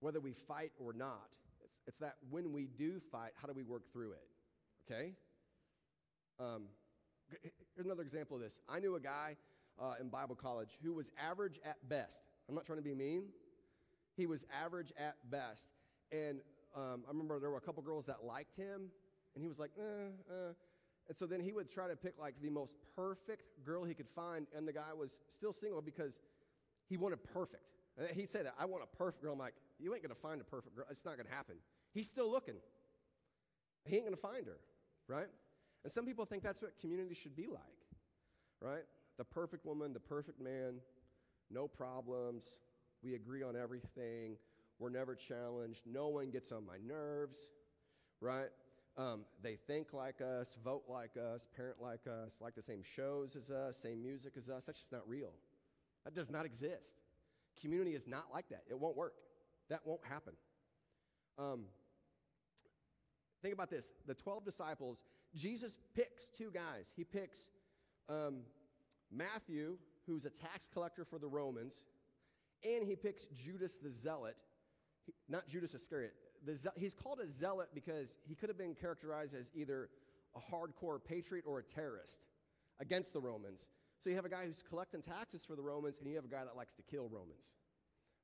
whether 0.00 0.20
we 0.20 0.32
fight 0.32 0.70
or 0.78 0.92
not, 0.92 1.36
it's, 1.64 1.74
it's 1.88 1.98
that 1.98 2.16
when 2.30 2.52
we 2.52 2.68
do 2.78 3.00
fight, 3.10 3.32
how 3.40 3.48
do 3.48 3.54
we 3.54 3.64
work 3.64 3.90
through 3.92 4.12
it? 4.12 4.28
Okay? 4.86 5.12
Um, 6.38 6.64
here's 7.42 7.86
another 7.86 8.02
example 8.02 8.36
of 8.36 8.42
this. 8.42 8.60
I 8.68 8.80
knew 8.80 8.96
a 8.96 9.00
guy 9.00 9.36
uh, 9.80 9.94
in 10.00 10.08
Bible 10.08 10.34
college 10.34 10.78
who 10.82 10.94
was 10.94 11.10
average 11.18 11.60
at 11.64 11.76
best. 11.88 12.22
I'm 12.48 12.54
not 12.54 12.64
trying 12.64 12.78
to 12.78 12.84
be 12.84 12.94
mean. 12.94 13.24
He 14.16 14.26
was 14.26 14.44
average 14.64 14.92
at 14.98 15.16
best. 15.30 15.70
And 16.10 16.40
um, 16.74 17.04
I 17.06 17.10
remember 17.10 17.38
there 17.38 17.50
were 17.50 17.58
a 17.58 17.62
couple 17.62 17.82
girls 17.82 18.06
that 18.06 18.24
liked 18.24 18.56
him, 18.56 18.90
and 19.34 19.42
he 19.42 19.48
was 19.48 19.58
like, 19.58 19.70
eh, 19.78 20.32
uh. 20.32 20.52
And 21.08 21.16
so 21.16 21.24
then 21.24 21.40
he 21.40 21.52
would 21.52 21.70
try 21.70 21.88
to 21.88 21.96
pick 21.96 22.18
like 22.18 22.34
the 22.42 22.50
most 22.50 22.76
perfect 22.94 23.64
girl 23.64 23.84
he 23.84 23.94
could 23.94 24.08
find, 24.08 24.46
and 24.54 24.68
the 24.68 24.72
guy 24.72 24.92
was 24.98 25.20
still 25.28 25.52
single 25.52 25.80
because 25.80 26.20
he 26.88 26.96
wanted 26.96 27.22
perfect. 27.24 27.62
And 27.96 28.08
he'd 28.10 28.28
say 28.28 28.42
that, 28.42 28.54
I 28.58 28.66
want 28.66 28.82
a 28.82 28.96
perfect 28.96 29.22
girl. 29.22 29.32
I'm 29.32 29.38
like, 29.38 29.54
you 29.78 29.94
ain't 29.94 30.02
to 30.14 30.20
find 30.20 30.40
a 30.40 30.44
perfect 30.44 30.76
girl. 30.76 30.84
It's 30.90 31.04
not 31.04 31.16
to 31.28 31.34
happen. 31.34 31.56
He's 31.94 32.10
still 32.10 32.30
looking. 32.30 32.56
He 33.84 33.96
ain't 33.96 34.04
to 34.10 34.20
find 34.20 34.46
her, 34.46 34.58
right? 35.08 35.28
And 35.88 35.92
some 35.94 36.04
people 36.04 36.26
think 36.26 36.42
that's 36.42 36.60
what 36.60 36.78
community 36.78 37.14
should 37.14 37.34
be 37.34 37.46
like, 37.46 37.62
right? 38.60 38.82
The 39.16 39.24
perfect 39.24 39.64
woman, 39.64 39.94
the 39.94 40.00
perfect 40.00 40.38
man, 40.38 40.80
no 41.50 41.66
problems. 41.66 42.58
We 43.02 43.14
agree 43.14 43.42
on 43.42 43.56
everything. 43.56 44.36
We're 44.78 44.90
never 44.90 45.14
challenged. 45.14 45.84
No 45.86 46.08
one 46.08 46.28
gets 46.28 46.52
on 46.52 46.66
my 46.66 46.76
nerves, 46.86 47.48
right? 48.20 48.50
Um, 48.98 49.22
they 49.42 49.56
think 49.56 49.94
like 49.94 50.20
us, 50.20 50.58
vote 50.62 50.82
like 50.90 51.12
us, 51.16 51.48
parent 51.56 51.80
like 51.80 52.06
us, 52.06 52.36
like 52.42 52.54
the 52.54 52.60
same 52.60 52.82
shows 52.82 53.34
as 53.34 53.50
us, 53.50 53.78
same 53.78 54.02
music 54.02 54.34
as 54.36 54.50
us. 54.50 54.66
That's 54.66 54.80
just 54.80 54.92
not 54.92 55.08
real. 55.08 55.32
That 56.04 56.14
does 56.14 56.30
not 56.30 56.44
exist. 56.44 57.00
Community 57.62 57.94
is 57.94 58.06
not 58.06 58.26
like 58.30 58.50
that. 58.50 58.64
It 58.68 58.78
won't 58.78 58.94
work. 58.94 59.14
That 59.70 59.86
won't 59.86 60.04
happen. 60.04 60.34
Um, 61.38 61.64
think 63.40 63.54
about 63.54 63.70
this 63.70 63.90
the 64.06 64.12
12 64.12 64.44
disciples, 64.44 65.02
Jesus 65.34 65.78
picks 65.94 66.26
two 66.26 66.50
guys. 66.52 66.92
He 66.96 67.04
picks 67.04 67.48
um, 68.08 68.40
Matthew, 69.10 69.76
who's 70.06 70.24
a 70.24 70.30
tax 70.30 70.68
collector 70.72 71.04
for 71.04 71.18
the 71.18 71.28
Romans, 71.28 71.84
and 72.64 72.86
he 72.86 72.96
picks 72.96 73.26
Judas 73.26 73.76
the 73.76 73.90
Zealot, 73.90 74.42
he, 75.04 75.12
not 75.28 75.46
Judas 75.46 75.74
Iscariot. 75.74 76.12
The, 76.44 76.72
he's 76.76 76.94
called 76.94 77.20
a 77.20 77.26
zealot 77.26 77.68
because 77.74 78.18
he 78.26 78.34
could 78.34 78.48
have 78.48 78.58
been 78.58 78.74
characterized 78.74 79.34
as 79.34 79.50
either 79.54 79.90
a 80.36 80.40
hardcore 80.54 80.98
patriot 81.02 81.44
or 81.46 81.58
a 81.58 81.62
terrorist 81.62 82.24
against 82.80 83.12
the 83.12 83.20
Romans. 83.20 83.68
So 84.00 84.10
you 84.10 84.16
have 84.16 84.24
a 84.24 84.28
guy 84.28 84.44
who's 84.46 84.62
collecting 84.62 85.00
taxes 85.00 85.44
for 85.44 85.56
the 85.56 85.62
Romans, 85.62 85.98
and 85.98 86.08
you 86.08 86.14
have 86.14 86.24
a 86.24 86.28
guy 86.28 86.44
that 86.44 86.56
likes 86.56 86.74
to 86.74 86.82
kill 86.82 87.08
Romans, 87.08 87.54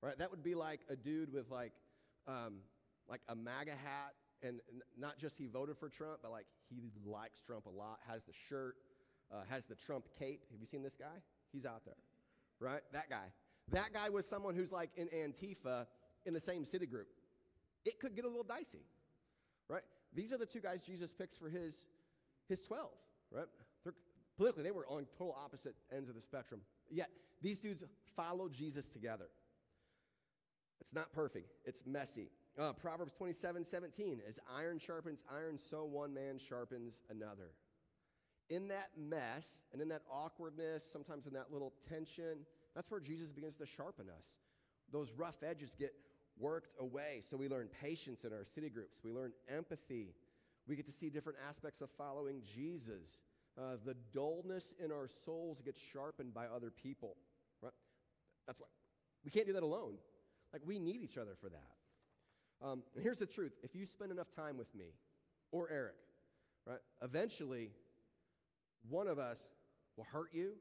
right? 0.00 0.16
That 0.16 0.30
would 0.30 0.44
be 0.44 0.54
like 0.54 0.80
a 0.88 0.94
dude 0.94 1.32
with 1.32 1.50
like, 1.50 1.72
um, 2.28 2.58
like 3.08 3.20
a 3.28 3.34
MAGA 3.34 3.72
hat, 3.72 4.14
and 4.44 4.60
not 4.98 5.18
just 5.18 5.38
he 5.38 5.46
voted 5.46 5.76
for 5.78 5.88
Trump, 5.88 6.18
but 6.22 6.30
like 6.30 6.46
he 6.68 6.90
likes 7.04 7.40
Trump 7.40 7.66
a 7.66 7.70
lot, 7.70 7.98
has 8.08 8.24
the 8.24 8.32
shirt, 8.48 8.76
uh, 9.32 9.42
has 9.48 9.64
the 9.64 9.74
Trump 9.74 10.04
cape. 10.18 10.42
Have 10.50 10.60
you 10.60 10.66
seen 10.66 10.82
this 10.82 10.96
guy? 10.96 11.22
He's 11.52 11.66
out 11.66 11.84
there, 11.84 11.94
right? 12.60 12.82
That 12.92 13.08
guy. 13.08 13.26
That 13.72 13.92
guy 13.94 14.10
was 14.10 14.28
someone 14.28 14.54
who's 14.54 14.72
like 14.72 14.90
in 14.96 15.08
Antifa 15.08 15.86
in 16.26 16.34
the 16.34 16.40
same 16.40 16.64
city 16.64 16.86
group. 16.86 17.08
It 17.84 17.98
could 17.98 18.14
get 18.14 18.24
a 18.24 18.28
little 18.28 18.44
dicey, 18.44 18.84
right? 19.68 19.82
These 20.14 20.32
are 20.32 20.38
the 20.38 20.46
two 20.46 20.60
guys 20.60 20.82
Jesus 20.82 21.12
picks 21.12 21.36
for 21.36 21.48
his, 21.48 21.86
his 22.48 22.62
12, 22.62 22.90
right? 23.30 23.46
They're, 23.82 23.94
politically, 24.36 24.62
they 24.64 24.70
were 24.70 24.86
on 24.88 25.06
total 25.18 25.36
opposite 25.42 25.74
ends 25.94 26.08
of 26.08 26.14
the 26.14 26.20
spectrum. 26.20 26.60
Yet, 26.90 27.08
these 27.42 27.60
dudes 27.60 27.84
follow 28.16 28.48
Jesus 28.48 28.88
together. 28.88 29.26
It's 30.80 30.94
not 30.94 31.12
perfect, 31.12 31.50
it's 31.64 31.86
messy. 31.86 32.28
Uh, 32.56 32.72
Proverbs 32.72 33.12
27 33.12 33.64
17, 33.64 34.20
as 34.28 34.38
iron 34.56 34.78
sharpens 34.78 35.24
iron, 35.32 35.58
so 35.58 35.84
one 35.84 36.14
man 36.14 36.38
sharpens 36.38 37.02
another. 37.10 37.50
In 38.48 38.68
that 38.68 38.90
mess 38.96 39.64
and 39.72 39.82
in 39.82 39.88
that 39.88 40.02
awkwardness, 40.10 40.84
sometimes 40.84 41.26
in 41.26 41.32
that 41.32 41.52
little 41.52 41.72
tension, 41.88 42.46
that's 42.74 42.90
where 42.90 43.00
Jesus 43.00 43.32
begins 43.32 43.56
to 43.56 43.66
sharpen 43.66 44.06
us. 44.16 44.36
Those 44.92 45.12
rough 45.16 45.42
edges 45.42 45.74
get 45.74 45.94
worked 46.38 46.74
away. 46.78 47.20
So 47.22 47.36
we 47.36 47.48
learn 47.48 47.68
patience 47.80 48.24
in 48.24 48.32
our 48.32 48.44
city 48.44 48.68
groups, 48.68 49.00
we 49.02 49.10
learn 49.10 49.32
empathy. 49.48 50.14
We 50.66 50.76
get 50.76 50.86
to 50.86 50.92
see 50.92 51.10
different 51.10 51.38
aspects 51.46 51.82
of 51.82 51.90
following 51.90 52.40
Jesus. 52.54 53.20
Uh, 53.58 53.76
the 53.84 53.94
dullness 54.12 54.74
in 54.82 54.90
our 54.90 55.08
souls 55.08 55.60
gets 55.60 55.80
sharpened 55.92 56.32
by 56.32 56.46
other 56.46 56.70
people. 56.70 57.16
Right? 57.60 57.72
That's 58.46 58.60
why 58.60 58.66
we 59.24 59.30
can't 59.30 59.46
do 59.46 59.52
that 59.54 59.62
alone. 59.62 59.96
Like, 60.52 60.62
we 60.64 60.78
need 60.78 61.02
each 61.02 61.18
other 61.18 61.34
for 61.40 61.48
that. 61.48 61.72
Um, 62.64 62.82
and 62.94 63.02
here's 63.02 63.18
the 63.18 63.26
truth 63.26 63.52
if 63.62 63.74
you 63.74 63.84
spend 63.84 64.10
enough 64.10 64.30
time 64.30 64.56
with 64.56 64.74
me 64.74 64.86
or 65.52 65.68
Eric, 65.70 65.96
right, 66.66 66.78
eventually 67.02 67.70
one 68.88 69.06
of 69.06 69.18
us 69.18 69.50
will 69.96 70.04
hurt 70.04 70.30
you, 70.32 70.52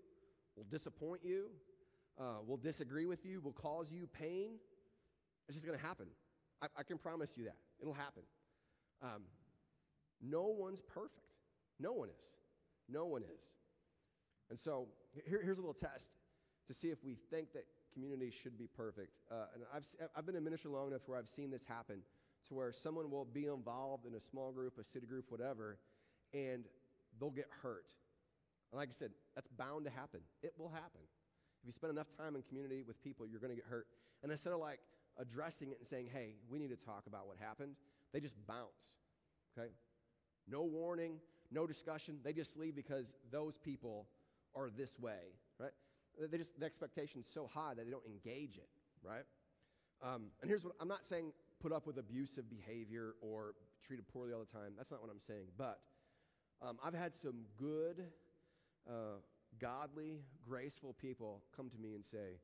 will 0.58 0.66
disappoint 0.66 1.22
you, 1.24 1.46
uh, 2.20 2.42
will 2.46 2.58
disagree 2.58 3.06
with 3.06 3.26
you, 3.26 3.40
will 3.40 3.54
cause 3.54 3.92
you 3.92 4.08
pain. 4.08 4.56
It's 5.48 5.56
just 5.56 5.66
going 5.66 5.80
to 5.80 5.86
happen. 5.86 6.08
I, 6.62 6.68
I, 6.78 6.84
can 6.84 6.98
promise 6.98 7.38
you 7.38 7.46
that. 7.46 7.58
It'll 7.82 7.94
happen. 7.94 8.24
Um, 9.02 9.24
no 10.22 10.44
one's 10.44 10.82
perfect. 10.82 11.20
No 11.80 11.94
one 11.94 12.10
is. 12.18 12.34
No 12.88 13.06
one 13.06 13.24
is. 13.38 13.54
And 14.50 14.60
so 14.60 14.88
here, 15.28 15.42
here's 15.44 15.58
a 15.58 15.62
little 15.62 15.74
test 15.74 16.16
to 16.68 16.74
see 16.74 16.90
if 16.90 17.04
we 17.04 17.16
think 17.30 17.54
that 17.54 17.66
community 17.94 18.32
should 18.32 18.58
be 18.58 18.68
perfect. 18.68 19.12
Uh, 19.32 19.46
and 19.54 19.64
I've, 19.74 19.86
I've 20.16 20.26
been 20.26 20.36
in 20.36 20.44
ministry 20.44 20.72
long 20.72 20.88
enough 20.88 21.02
where 21.06 21.18
I've 21.18 21.30
seen 21.30 21.52
this 21.52 21.66
happen 21.66 22.02
to 22.48 22.54
where 22.54 22.72
someone 22.72 23.10
will 23.10 23.26
be 23.26 23.46
involved 23.46 24.06
in 24.06 24.14
a 24.16 24.20
small 24.20 24.52
group, 24.52 24.78
a 24.80 24.84
city 24.84 25.08
group, 25.08 25.26
whatever, 25.30 25.78
and 26.34 26.66
they'll 27.20 27.30
get 27.30 27.48
hurt. 27.62 27.86
And 28.72 28.80
like 28.80 28.90
I 28.90 28.92
said, 28.92 29.12
that's 29.36 29.48
bound 29.48 29.86
to 29.86 29.92
happen. 29.92 30.22
It 30.42 30.54
will 30.58 30.70
happen. 30.70 31.02
If 31.62 31.68
you 31.68 31.72
spend 31.72 31.92
enough 31.92 32.10
time 32.10 32.36
in 32.36 32.42
community 32.42 32.84
with 32.86 33.02
people, 33.02 33.26
you're 33.26 33.40
going 33.40 33.52
to 33.52 33.56
get 33.56 33.66
hurt. 33.66 33.88
And 34.22 34.32
instead 34.32 34.52
of 34.52 34.60
like 34.60 34.80
addressing 35.18 35.72
it 35.72 35.78
and 35.78 35.88
saying, 35.88 36.10
hey, 36.12 36.36
we 36.50 36.60
need 36.60 36.70
to 36.70 36.86
talk 36.86 37.04
about 37.08 37.28
what 37.28 37.38
happened, 37.40 37.76
they 38.12 38.20
just 38.20 38.36
bounce. 38.48 38.94
Okay? 39.58 39.70
No 40.48 40.64
warning, 40.64 41.20
no 41.52 41.66
discussion. 41.68 42.20
They 42.24 42.34
just 42.34 42.60
leave 42.60 42.76
because 42.76 43.14
those 43.32 43.58
people 43.58 44.08
are 44.56 44.70
this 44.70 45.00
way, 45.00 45.38
right? 45.60 45.72
They 46.20 46.38
just, 46.38 46.60
the 46.60 46.66
expectation's 46.66 47.28
so 47.28 47.50
high 47.54 47.74
that 47.74 47.86
they 47.86 47.92
don't 47.92 48.06
engage 48.06 48.58
it, 48.58 48.70
right? 49.04 49.24
Um, 50.02 50.28
and 50.42 50.50
here's 50.50 50.66
what 50.66 50.76
I'm 50.80 50.88
not 50.88 51.06
saying 51.06 51.32
put 51.60 51.72
up 51.72 51.88
with 51.88 51.98
abusive 51.98 52.50
behavior 52.50 53.16
or 53.22 53.56
treated 53.86 54.08
poorly 54.08 54.34
all 54.34 54.40
the 54.40 54.46
time. 54.52 54.74
That's 54.78 54.92
not 54.92 55.02
what 55.02 55.10
I'm 55.10 55.20
saying. 55.20 55.48
But 55.58 55.80
um, 56.62 56.78
I've 56.84 56.94
had 56.94 57.16
some 57.16 57.46
good, 57.58 58.04
uh, 58.88 59.20
godly, 59.60 60.22
graceful 60.48 60.94
people 60.94 61.42
come 61.56 61.70
to 61.70 61.78
me 61.78 61.96
and 61.96 62.04
say, 62.04 62.40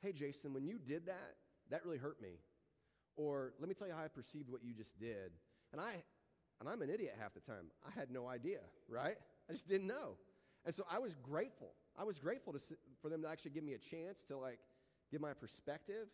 Hey, 0.00 0.12
Jason, 0.12 0.52
when 0.52 0.64
you 0.64 0.78
did 0.78 1.06
that, 1.06 1.36
that 1.70 1.84
really 1.84 1.98
hurt 1.98 2.20
me. 2.20 2.40
Or 3.16 3.52
let 3.60 3.68
me 3.68 3.74
tell 3.74 3.86
you 3.86 3.94
how 3.94 4.04
I 4.04 4.08
perceived 4.08 4.48
what 4.48 4.64
you 4.64 4.72
just 4.74 4.98
did. 4.98 5.32
And 5.72 5.80
I 5.80 6.02
and 6.60 6.68
I'm 6.68 6.80
an 6.82 6.90
idiot 6.90 7.16
half 7.20 7.34
the 7.34 7.40
time. 7.40 7.72
I 7.84 7.98
had 7.98 8.10
no 8.10 8.28
idea, 8.28 8.60
right? 8.88 9.16
I 9.48 9.52
just 9.52 9.68
didn't 9.68 9.88
know. 9.88 10.16
And 10.64 10.72
so 10.72 10.84
I 10.88 11.00
was 11.00 11.16
grateful. 11.16 11.72
I 11.98 12.04
was 12.04 12.18
grateful 12.18 12.52
to, 12.52 12.60
for 13.00 13.08
them 13.08 13.22
to 13.22 13.28
actually 13.28 13.52
give 13.52 13.64
me 13.64 13.74
a 13.74 13.78
chance 13.78 14.22
to 14.24 14.38
like 14.38 14.58
give 15.10 15.20
my 15.20 15.34
perspective 15.34 16.08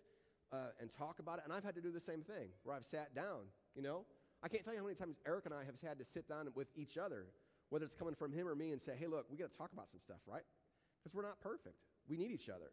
uh, 0.52 0.70
and 0.80 0.90
talk 0.90 1.18
about 1.18 1.38
it. 1.38 1.44
And 1.44 1.52
I've 1.52 1.64
had 1.64 1.74
to 1.76 1.80
do 1.80 1.92
the 1.92 2.00
same 2.00 2.22
thing 2.22 2.48
where 2.64 2.74
I've 2.74 2.84
sat 2.84 3.14
down, 3.14 3.46
you 3.74 3.82
know? 3.82 4.04
I 4.42 4.48
can't 4.48 4.64
tell 4.64 4.72
you 4.72 4.80
how 4.80 4.84
many 4.84 4.96
times 4.96 5.20
Eric 5.26 5.46
and 5.46 5.54
I 5.54 5.64
have 5.64 5.80
had 5.80 5.98
to 5.98 6.04
sit 6.04 6.28
down 6.28 6.48
with 6.54 6.68
each 6.76 6.96
other, 6.96 7.26
whether 7.70 7.84
it's 7.84 7.94
coming 7.94 8.14
from 8.14 8.32
him 8.32 8.46
or 8.46 8.54
me, 8.54 8.70
and 8.70 8.80
say, 8.80 8.92
hey, 8.98 9.06
look, 9.06 9.26
we 9.30 9.36
got 9.36 9.50
to 9.50 9.58
talk 9.58 9.72
about 9.72 9.88
some 9.88 10.00
stuff, 10.00 10.20
right? 10.26 10.44
Because 11.02 11.14
we're 11.14 11.22
not 11.22 11.40
perfect. 11.40 11.76
We 12.08 12.16
need 12.16 12.30
each 12.30 12.48
other. 12.48 12.70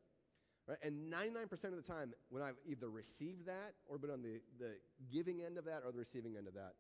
Right? 0.67 0.77
And 0.83 1.11
99% 1.11 1.51
of 1.65 1.75
the 1.75 1.81
time, 1.81 2.13
when 2.29 2.41
I've 2.41 2.57
either 2.67 2.89
received 2.89 3.45
that 3.47 3.73
or 3.87 3.97
been 3.97 4.11
on 4.11 4.21
the, 4.21 4.41
the 4.59 4.73
giving 5.11 5.41
end 5.41 5.57
of 5.57 5.65
that 5.65 5.81
or 5.85 5.91
the 5.91 5.99
receiving 5.99 6.37
end 6.37 6.47
of 6.47 6.53
that, 6.53 6.73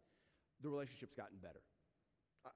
the 0.61 0.69
relationship's 0.69 1.15
gotten 1.15 1.37
better. 1.37 1.61
Uh, 2.45 2.49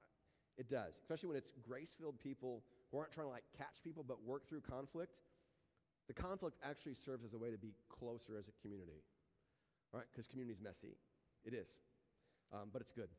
it 0.57 0.69
does, 0.69 0.97
especially 0.97 1.27
when 1.27 1.37
it's 1.37 1.51
grace 1.61 1.95
filled 1.99 2.19
people 2.19 2.63
who 2.91 2.97
aren't 2.97 3.11
trying 3.11 3.27
to 3.27 3.31
like 3.31 3.43
catch 3.57 3.83
people 3.83 4.03
but 4.07 4.23
work 4.25 4.47
through 4.47 4.61
conflict. 4.61 5.19
The 6.07 6.13
conflict 6.13 6.57
actually 6.63 6.95
serves 6.95 7.23
as 7.23 7.33
a 7.33 7.37
way 7.37 7.51
to 7.51 7.57
be 7.57 7.73
closer 7.87 8.37
as 8.37 8.47
a 8.47 8.51
community, 8.61 9.03
right? 9.93 10.05
Because 10.11 10.27
community 10.27 10.53
is 10.53 10.61
messy. 10.61 10.97
It 11.45 11.53
is, 11.53 11.77
um, 12.51 12.69
but 12.73 12.81
it's 12.81 12.91
good. 12.91 13.09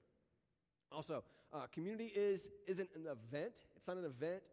Also, 0.93 1.23
uh, 1.53 1.67
community 1.73 2.13
is 2.15 2.51
isn't 2.67 2.89
an 2.97 3.07
event. 3.07 3.63
It's 3.77 3.87
not 3.87 3.97
an 3.97 4.05
event. 4.05 4.51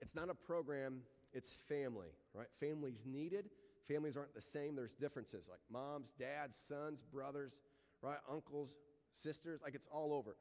It's 0.00 0.14
not 0.14 0.30
a 0.30 0.34
program. 0.34 1.00
It's 1.32 1.52
family, 1.52 2.08
right? 2.34 2.46
Families 2.58 3.04
needed. 3.06 3.50
Families 3.86 4.16
aren't 4.16 4.34
the 4.34 4.40
same. 4.40 4.76
There's 4.76 4.94
differences 4.94 5.48
like 5.48 5.60
moms, 5.70 6.12
dads, 6.12 6.56
sons, 6.56 7.02
brothers, 7.02 7.60
right? 8.02 8.18
Uncles, 8.30 8.76
sisters, 9.14 9.60
like 9.62 9.74
it's 9.74 9.88
all 9.92 10.12
over. 10.12 10.36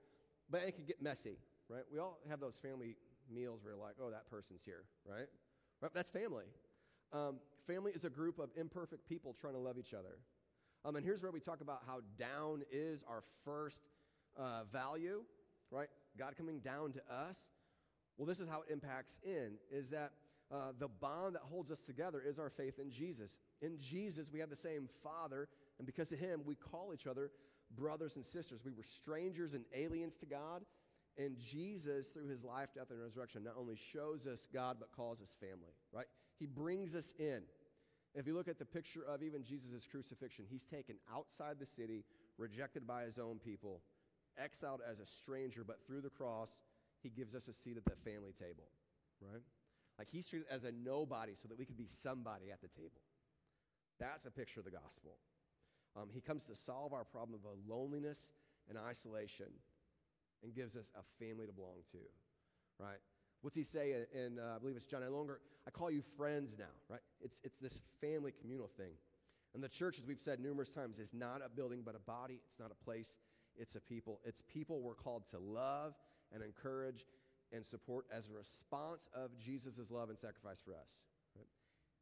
But 0.50 0.64
it 0.64 0.76
can 0.76 0.86
get 0.86 1.02
messy, 1.02 1.38
right? 1.68 1.84
We 1.92 2.00
all 2.00 2.20
have 2.30 2.40
those 2.40 2.60
family 2.60 2.96
meals 3.32 3.64
where 3.64 3.76
like, 3.76 3.96
oh, 4.02 4.10
that 4.12 4.30
person's 4.30 4.64
here, 4.64 4.84
right? 5.06 5.28
right? 5.82 5.92
That's 5.94 6.10
family. 6.10 6.46
Um, 7.12 7.38
family 7.66 7.92
is 7.94 8.06
a 8.06 8.10
group 8.10 8.40
of 8.40 8.50
imperfect 8.56 9.08
people 9.08 9.36
trying 9.40 9.54
to 9.54 9.60
love 9.60 9.78
each 9.78 9.94
other. 9.94 10.20
Um, 10.86 10.96
and 10.96 11.06
here's 11.06 11.24
where 11.24 11.32
we 11.32 11.40
talk 11.40 11.62
about 11.62 11.82
how 11.86 12.00
down 12.18 12.62
is 12.72 13.04
our 13.08 13.24
first 13.44 13.82
uh, 14.38 14.64
value, 14.72 15.24
right? 15.72 15.90
God 16.18 16.36
coming 16.38 16.60
down 16.60 16.94
to 16.94 17.02
us. 17.12 17.50
Well, 18.18 18.26
this 18.26 18.40
is 18.40 18.48
how 18.48 18.62
it 18.62 18.72
impacts 18.72 19.20
in, 19.24 19.54
is 19.72 19.90
that 19.92 20.12
uh, 20.52 20.72
the 20.78 20.88
bond 20.88 21.36
that 21.36 21.44
holds 21.44 21.72
us 21.72 21.84
together 21.84 22.22
is 22.26 22.40
our 22.40 22.50
faith 22.50 22.80
in 22.80 22.90
Jesus. 22.90 23.40
In 23.62 23.78
Jesus, 23.78 24.32
we 24.32 24.40
have 24.40 24.50
the 24.50 24.56
same 24.56 24.90
Father, 25.04 25.48
and 25.78 25.86
because 25.86 26.12
of 26.12 26.20
Him, 26.20 26.42
we 26.46 26.56
call 26.56 26.94
each 26.94 27.08
other 27.08 27.32
brothers 27.76 28.16
and 28.16 28.26
sisters. 28.26 28.62
We 28.66 28.72
were 28.72 28.84
strangers 28.84 29.54
and 29.54 29.64
aliens 29.74 30.18
to 30.18 30.26
God. 30.26 30.64
And 31.20 31.38
Jesus, 31.38 32.08
through 32.08 32.30
his 32.30 32.46
life, 32.46 32.70
death, 32.74 32.92
and 32.92 33.02
resurrection, 33.02 33.44
not 33.44 33.56
only 33.60 33.76
shows 33.76 34.26
us 34.26 34.48
God, 34.52 34.78
but 34.80 34.94
calls 34.94 35.22
us 35.22 35.36
family, 35.38 35.74
right? 35.92 36.06
He 36.40 36.46
brings 36.46 36.96
us 36.96 37.14
in. 37.20 37.42
If 38.16 38.26
you 38.26 38.34
look 38.34 38.48
at 38.48 38.58
the 38.58 38.66
picture 38.66 39.02
of 39.08 39.22
even 39.22 39.44
Jesus' 39.44 39.86
crucifixion, 39.86 40.46
he's 40.50 40.64
taken 40.64 40.96
outside 41.14 41.60
the 41.60 41.66
city, 41.66 42.06
rejected 42.38 42.88
by 42.88 43.04
his 43.04 43.20
own 43.20 43.38
people, 43.38 43.82
exiled 44.42 44.80
as 44.90 45.02
a 45.02 45.06
stranger, 45.06 45.66
but 45.66 45.86
through 45.86 46.02
the 46.02 46.10
cross, 46.10 46.62
he 47.04 47.10
gives 47.10 47.36
us 47.36 47.50
a 47.50 47.54
seat 47.54 47.76
at 47.76 47.84
the 47.84 48.10
family 48.10 48.32
table, 48.32 48.70
right? 49.22 49.42
Like 49.98 50.08
he's 50.10 50.28
treated 50.28 50.48
as 50.50 50.64
a 50.64 50.72
nobody 50.72 51.34
so 51.36 51.50
that 51.50 51.58
we 51.58 51.66
could 51.66 51.78
be 51.78 51.86
somebody 51.86 52.50
at 52.50 52.62
the 52.62 52.70
table. 52.70 53.02
That's 54.00 54.26
a 54.26 54.32
picture 54.32 54.62
of 54.62 54.66
the 54.66 54.72
gospel. 54.72 55.18
Um, 55.98 56.08
he 56.14 56.22
comes 56.22 56.46
to 56.46 56.56
solve 56.56 56.94
our 56.94 57.04
problem 57.04 57.38
of 57.44 57.58
loneliness 57.68 58.32
and 58.70 58.78
isolation. 58.78 59.48
And 60.44 60.54
gives 60.54 60.76
us 60.76 60.92
a 60.98 61.24
family 61.24 61.46
to 61.46 61.54
belong 61.54 61.78
to, 61.92 61.98
right? 62.80 63.00
What's 63.42 63.56
he 63.56 63.64
say 63.64 63.94
in, 64.14 64.40
uh, 64.40 64.56
I 64.56 64.60
believe 64.60 64.76
it's 64.76 64.86
John, 64.86 65.02
no 65.02 65.12
longer, 65.12 65.40
I 65.68 65.72
call 65.72 65.90
you 65.90 66.02
friends 66.18 66.58
now, 66.58 66.74
right? 66.90 67.00
It's, 67.22 67.42
it's 67.44 67.60
this 67.60 67.82
family 68.02 68.34
communal 68.40 68.68
thing. 68.68 68.94
And 69.54 69.64
the 69.64 69.70
church, 69.70 69.98
as 69.98 70.06
we've 70.06 70.20
said 70.20 70.40
numerous 70.40 70.74
times, 70.74 71.00
is 71.00 71.14
not 71.14 71.42
a 71.44 71.50
building 71.50 71.82
but 71.84 71.96
a 71.96 72.00
body. 72.00 72.42
It's 72.46 72.60
not 72.60 72.72
a 72.72 72.84
place, 72.84 73.18
it's 73.56 73.76
a 73.76 73.82
people. 73.82 74.20
It's 74.26 74.42
people 74.42 74.82
we're 74.82 74.94
called 74.94 75.26
to 75.28 75.40
love 75.40 75.96
and 76.34 76.44
encourage 76.44 77.06
and 77.52 77.66
support 77.66 78.06
as 78.16 78.30
a 78.30 78.34
response 78.34 79.10
of 79.14 79.38
Jesus' 79.40 79.90
love 79.90 80.10
and 80.10 80.20
sacrifice 80.20 80.62
for 80.62 80.76
us. 80.76 81.02
Right? 81.36 81.48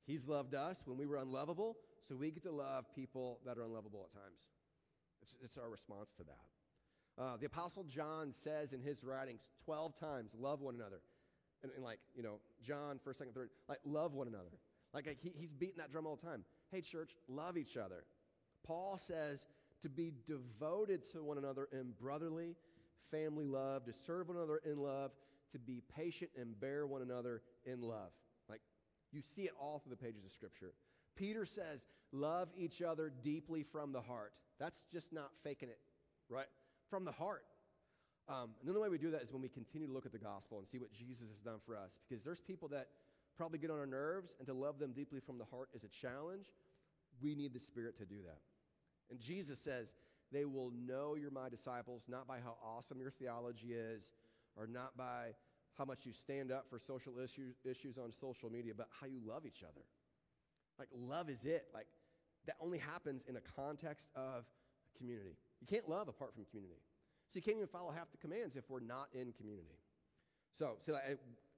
He's 0.05 0.27
loved 0.27 0.55
us 0.55 0.83
when 0.85 0.97
we 0.97 1.05
were 1.05 1.17
unlovable, 1.17 1.77
so 2.01 2.15
we 2.15 2.31
get 2.31 2.43
to 2.43 2.51
love 2.51 2.85
people 2.93 3.39
that 3.45 3.57
are 3.57 3.63
unlovable 3.63 4.09
at 4.11 4.19
times. 4.19 4.49
It's, 5.21 5.37
it's 5.41 5.57
our 5.57 5.69
response 5.69 6.13
to 6.13 6.23
that. 6.23 6.56
Uh, 7.17 7.37
the 7.37 7.47
Apostle 7.47 7.83
John 7.83 8.31
says 8.31 8.73
in 8.73 8.81
his 8.81 9.03
writings 9.03 9.51
12 9.65 9.95
times, 9.99 10.35
love 10.39 10.61
one 10.61 10.75
another. 10.75 11.01
And, 11.63 11.71
and 11.75 11.83
like, 11.83 11.99
you 12.15 12.21
know, 12.21 12.39
John, 12.61 12.99
first, 13.03 13.19
second, 13.19 13.33
third, 13.33 13.49
like, 13.67 13.79
love 13.85 14.13
one 14.13 14.27
another. 14.27 14.51
Like, 14.93 15.07
like 15.07 15.17
he, 15.21 15.33
he's 15.35 15.53
beating 15.53 15.77
that 15.77 15.91
drum 15.91 16.05
all 16.05 16.15
the 16.15 16.25
time. 16.25 16.43
Hey, 16.71 16.81
church, 16.81 17.15
love 17.27 17.57
each 17.57 17.77
other. 17.77 18.03
Paul 18.63 18.97
says 18.97 19.47
to 19.81 19.89
be 19.89 20.13
devoted 20.25 21.03
to 21.11 21.23
one 21.23 21.37
another 21.37 21.67
in 21.71 21.93
brotherly 21.99 22.55
family 23.09 23.45
love, 23.45 23.85
to 23.85 23.93
serve 23.93 24.27
one 24.27 24.37
another 24.37 24.59
in 24.65 24.77
love, 24.77 25.11
to 25.51 25.59
be 25.59 25.81
patient 25.95 26.31
and 26.39 26.59
bear 26.59 26.85
one 26.85 27.01
another 27.01 27.41
in 27.65 27.81
love. 27.81 28.11
Like 28.49 28.61
you 29.11 29.21
see 29.21 29.43
it 29.43 29.53
all 29.59 29.79
through 29.79 29.91
the 29.91 30.03
pages 30.03 30.25
of 30.25 30.31
Scripture. 30.31 30.73
Peter 31.15 31.45
says, 31.45 31.87
Love 32.11 32.49
each 32.55 32.81
other 32.81 33.11
deeply 33.21 33.63
from 33.63 33.91
the 33.91 34.01
heart. 34.01 34.31
That's 34.59 34.85
just 34.91 35.11
not 35.11 35.31
faking 35.43 35.69
it, 35.69 35.79
right? 36.29 36.47
From 36.89 37.03
the 37.03 37.11
heart. 37.11 37.43
Um, 38.29 38.51
and 38.59 38.67
then 38.67 38.73
the 38.73 38.81
way 38.81 38.89
we 38.89 38.97
do 38.97 39.11
that 39.11 39.21
is 39.21 39.31
when 39.31 39.41
we 39.41 39.49
continue 39.49 39.87
to 39.87 39.93
look 39.93 40.05
at 40.05 40.11
the 40.11 40.19
gospel 40.19 40.57
and 40.57 40.67
see 40.67 40.79
what 40.79 40.91
Jesus 40.91 41.29
has 41.29 41.41
done 41.41 41.59
for 41.65 41.77
us. 41.77 41.99
Because 42.07 42.23
there's 42.23 42.41
people 42.41 42.67
that 42.69 42.87
probably 43.37 43.59
get 43.59 43.69
on 43.69 43.77
our 43.77 43.85
nerves, 43.85 44.35
and 44.39 44.47
to 44.47 44.53
love 44.53 44.79
them 44.79 44.91
deeply 44.91 45.19
from 45.19 45.37
the 45.37 45.45
heart 45.45 45.69
is 45.73 45.83
a 45.83 45.87
challenge. 45.87 46.47
We 47.21 47.35
need 47.35 47.53
the 47.53 47.59
Spirit 47.59 47.95
to 47.97 48.05
do 48.05 48.17
that. 48.25 48.39
And 49.09 49.19
Jesus 49.19 49.59
says, 49.59 49.95
They 50.31 50.43
will 50.43 50.71
know 50.71 51.15
you're 51.15 51.31
my 51.31 51.47
disciples, 51.47 52.07
not 52.09 52.27
by 52.27 52.39
how 52.39 52.57
awesome 52.65 52.99
your 52.99 53.11
theology 53.11 53.73
is, 53.73 54.11
or 54.55 54.67
not 54.67 54.97
by 54.97 55.35
how 55.77 55.85
much 55.85 56.05
you 56.05 56.11
stand 56.11 56.51
up 56.51 56.65
for 56.69 56.79
social 56.79 57.19
issues, 57.19 57.55
issues 57.63 57.97
on 57.97 58.11
social 58.11 58.49
media, 58.49 58.73
but 58.75 58.87
how 58.99 59.05
you 59.05 59.19
love 59.23 59.45
each 59.45 59.63
other. 59.63 59.85
Like, 60.79 60.89
love 60.93 61.29
is 61.29 61.45
it. 61.45 61.67
Like, 61.73 61.87
that 62.47 62.55
only 62.59 62.79
happens 62.79 63.25
in 63.29 63.35
a 63.35 63.41
context 63.55 64.09
of 64.15 64.45
community. 64.97 65.37
You 65.61 65.67
can't 65.67 65.89
love 65.89 66.07
apart 66.07 66.33
from 66.33 66.45
community. 66.45 66.81
So 67.29 67.37
you 67.37 67.41
can't 67.41 67.57
even 67.57 67.67
follow 67.67 67.91
half 67.91 68.11
the 68.11 68.17
commands 68.17 68.55
if 68.55 68.69
we're 68.69 68.79
not 68.79 69.09
in 69.13 69.33
community. 69.33 69.77
So, 70.51 70.75
so 70.79 70.97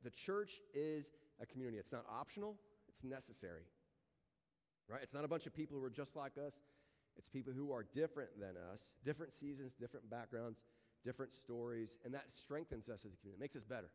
the 0.03 0.09
church 0.09 0.59
is 0.73 1.11
a 1.41 1.45
community. 1.45 1.77
It's 1.77 1.91
not 1.91 2.05
optional, 2.09 2.55
it's 2.87 3.03
necessary. 3.03 3.63
Right? 4.87 5.01
It's 5.03 5.13
not 5.13 5.23
a 5.23 5.27
bunch 5.27 5.45
of 5.45 5.53
people 5.53 5.77
who 5.77 5.83
are 5.83 5.91
just 5.91 6.15
like 6.15 6.33
us. 6.43 6.61
It's 7.15 7.29
people 7.29 7.53
who 7.53 7.71
are 7.71 7.85
different 7.93 8.39
than 8.39 8.55
us, 8.71 8.95
different 9.03 9.33
seasons, 9.33 9.73
different 9.73 10.09
backgrounds, 10.09 10.63
different 11.03 11.33
stories, 11.33 11.97
and 12.03 12.13
that 12.13 12.31
strengthens 12.31 12.89
us 12.89 13.05
as 13.05 13.13
a 13.13 13.17
community. 13.17 13.37
It 13.37 13.41
makes 13.41 13.55
us 13.55 13.63
better. 13.63 13.91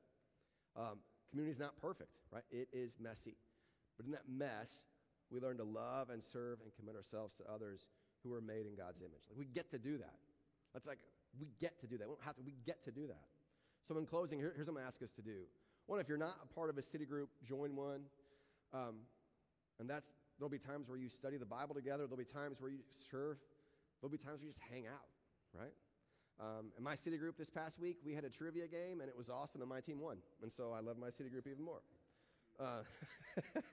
Um, 0.77 0.99
community 1.31 1.51
is 1.51 1.59
not 1.59 1.77
perfect, 1.81 2.19
right? 2.31 2.45
It 2.51 2.69
is 2.73 2.99
messy. 3.01 3.37
But 3.97 4.07
in 4.07 4.13
that 4.13 4.29
mess, 4.29 4.85
we 5.31 5.41
learn 5.41 5.57
to 5.57 5.65
love 5.65 6.11
and 6.11 6.23
serve 6.23 6.61
and 6.63 6.73
commit 6.75 6.97
ourselves 6.97 7.35
to 7.37 7.45
others 7.53 7.89
who 8.25 8.33
are 8.35 8.41
made 8.41 8.67
in 8.67 8.75
God's 8.75 9.01
image. 9.01 9.29
Like 9.29 9.39
we 9.39 9.45
get 9.45 9.71
to 9.71 9.79
do 9.79 9.99
that. 9.99 10.17
That's 10.73 10.89
like, 10.89 10.99
we 11.39 11.49
get 11.61 11.79
to 11.81 11.87
do 11.87 11.99
that. 11.99 12.09
We 12.09 12.15
don't 12.15 12.25
have 12.25 12.37
to, 12.37 12.43
we 12.43 12.55
get 12.67 12.83
to 12.85 12.91
do 12.91 13.07
that. 13.07 13.27
So, 13.83 13.99
in 13.99 14.07
closing, 14.07 14.39
here, 14.39 14.53
here's 14.57 14.69
what 14.69 14.79
I'm 14.79 14.83
to 14.83 14.87
ask 14.87 15.03
us 15.03 15.13
to 15.13 15.23
do. 15.23 15.43
One, 15.87 16.01
if 16.01 16.09
you're 16.09 16.19
not 16.19 16.37
a 16.43 16.55
part 16.55 16.71
of 16.71 16.79
a 16.79 16.83
city 16.83 17.05
group, 17.05 17.29
join 17.47 17.77
one. 17.77 18.01
Um, 18.73 18.97
and 19.79 19.89
that's, 19.89 20.15
there'll 20.39 20.51
be 20.51 20.59
times 20.59 20.89
where 20.89 20.99
you 20.99 21.09
study 21.09 21.37
the 21.37 21.47
Bible 21.47 21.75
together. 21.75 22.07
There'll 22.07 22.17
be 22.17 22.25
times 22.25 22.61
where 22.61 22.71
you 22.71 22.79
serve. 22.89 23.37
There'll 24.01 24.11
be 24.11 24.19
times 24.19 24.41
where 24.41 24.47
you 24.47 24.53
just 24.53 24.63
hang 24.71 24.87
out, 24.87 25.07
right? 25.53 25.73
Um, 26.41 26.73
in 26.77 26.83
my 26.83 26.95
city 26.95 27.19
group 27.19 27.37
this 27.37 27.51
past 27.51 27.79
week, 27.79 27.99
we 28.05 28.15
had 28.15 28.25
a 28.25 28.31
trivia 28.31 28.67
game, 28.67 29.01
and 29.01 29.09
it 29.09 29.17
was 29.17 29.31
awesome, 29.31 29.61
and 29.61 29.69
my 29.69 29.81
team 29.81 30.01
won. 30.01 30.17
And 30.43 30.53
so 30.53 30.73
I 30.73 30.81
love 30.81 30.99
my 30.99 31.11
city 31.11 31.29
group 31.29 31.47
even 31.47 31.65
more. 31.65 31.83
Uh, 32.59 32.83